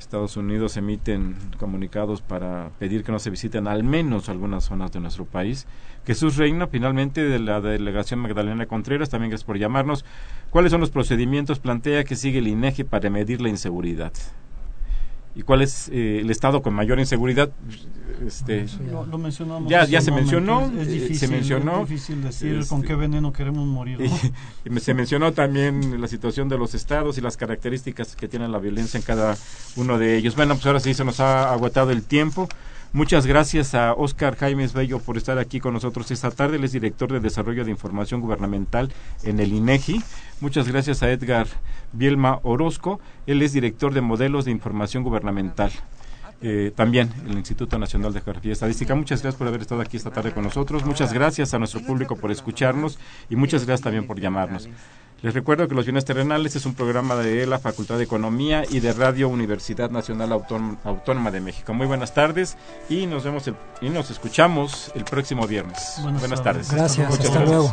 [0.03, 5.01] Estados Unidos emiten comunicados para pedir que no se visiten al menos algunas zonas de
[5.01, 5.67] nuestro país.
[6.07, 10.05] Jesús Reina, finalmente, de la delegación Magdalena Contreras, también gracias por llamarnos.
[10.51, 14.13] ¿Cuáles son los procedimientos plantea que sigue el INEGI para medir la inseguridad?
[15.35, 17.51] ¿Y cuál es eh, el estado con mayor inseguridad?
[18.27, 21.89] Este, Lo, lo mencionamos Ya- se momento, mencionó, es, es eh, se difícil, mencionó, es
[21.89, 24.07] difícil decir este, con qué veneno queremos morir ¿no?
[24.65, 28.29] Y, y me- se mencionó también la situación de los estados y las características que
[28.29, 29.37] tiene la violencia en cada
[29.77, 30.37] uno de ellos.
[30.37, 32.49] Bueno, pues ahora sí se nos ha agotado el tiempo.
[32.95, 36.57] Muchas gracias a Oscar Jaimes Bello por estar aquí con nosotros esta tarde.
[36.59, 38.93] Él es director de Desarrollo de Información Gubernamental
[39.23, 40.03] en el INEGI.
[40.41, 41.47] Muchas gracias a Edgar
[41.95, 43.01] Bielma Orozco.
[43.27, 45.73] Él es director de Modelos de Información Gubernamental.
[46.43, 48.95] Eh, también el Instituto Nacional de Geografía y Estadística.
[48.95, 50.85] Muchas gracias por haber estado aquí esta tarde con nosotros.
[50.85, 52.99] Muchas gracias a nuestro público por escucharnos
[53.31, 54.69] y muchas gracias también por llamarnos.
[55.23, 58.81] Les recuerdo que Los Bienes Terrenales es un programa de la Facultad de Economía y
[58.81, 61.73] de Radio Universidad Nacional Autón- Autónoma de México.
[61.75, 62.57] Muy buenas tardes
[62.91, 65.79] y nos vemos el- y nos escuchamos el próximo viernes.
[66.03, 66.73] Buenas Buenas, tardes.
[66.73, 67.73] Gracias, hasta luego.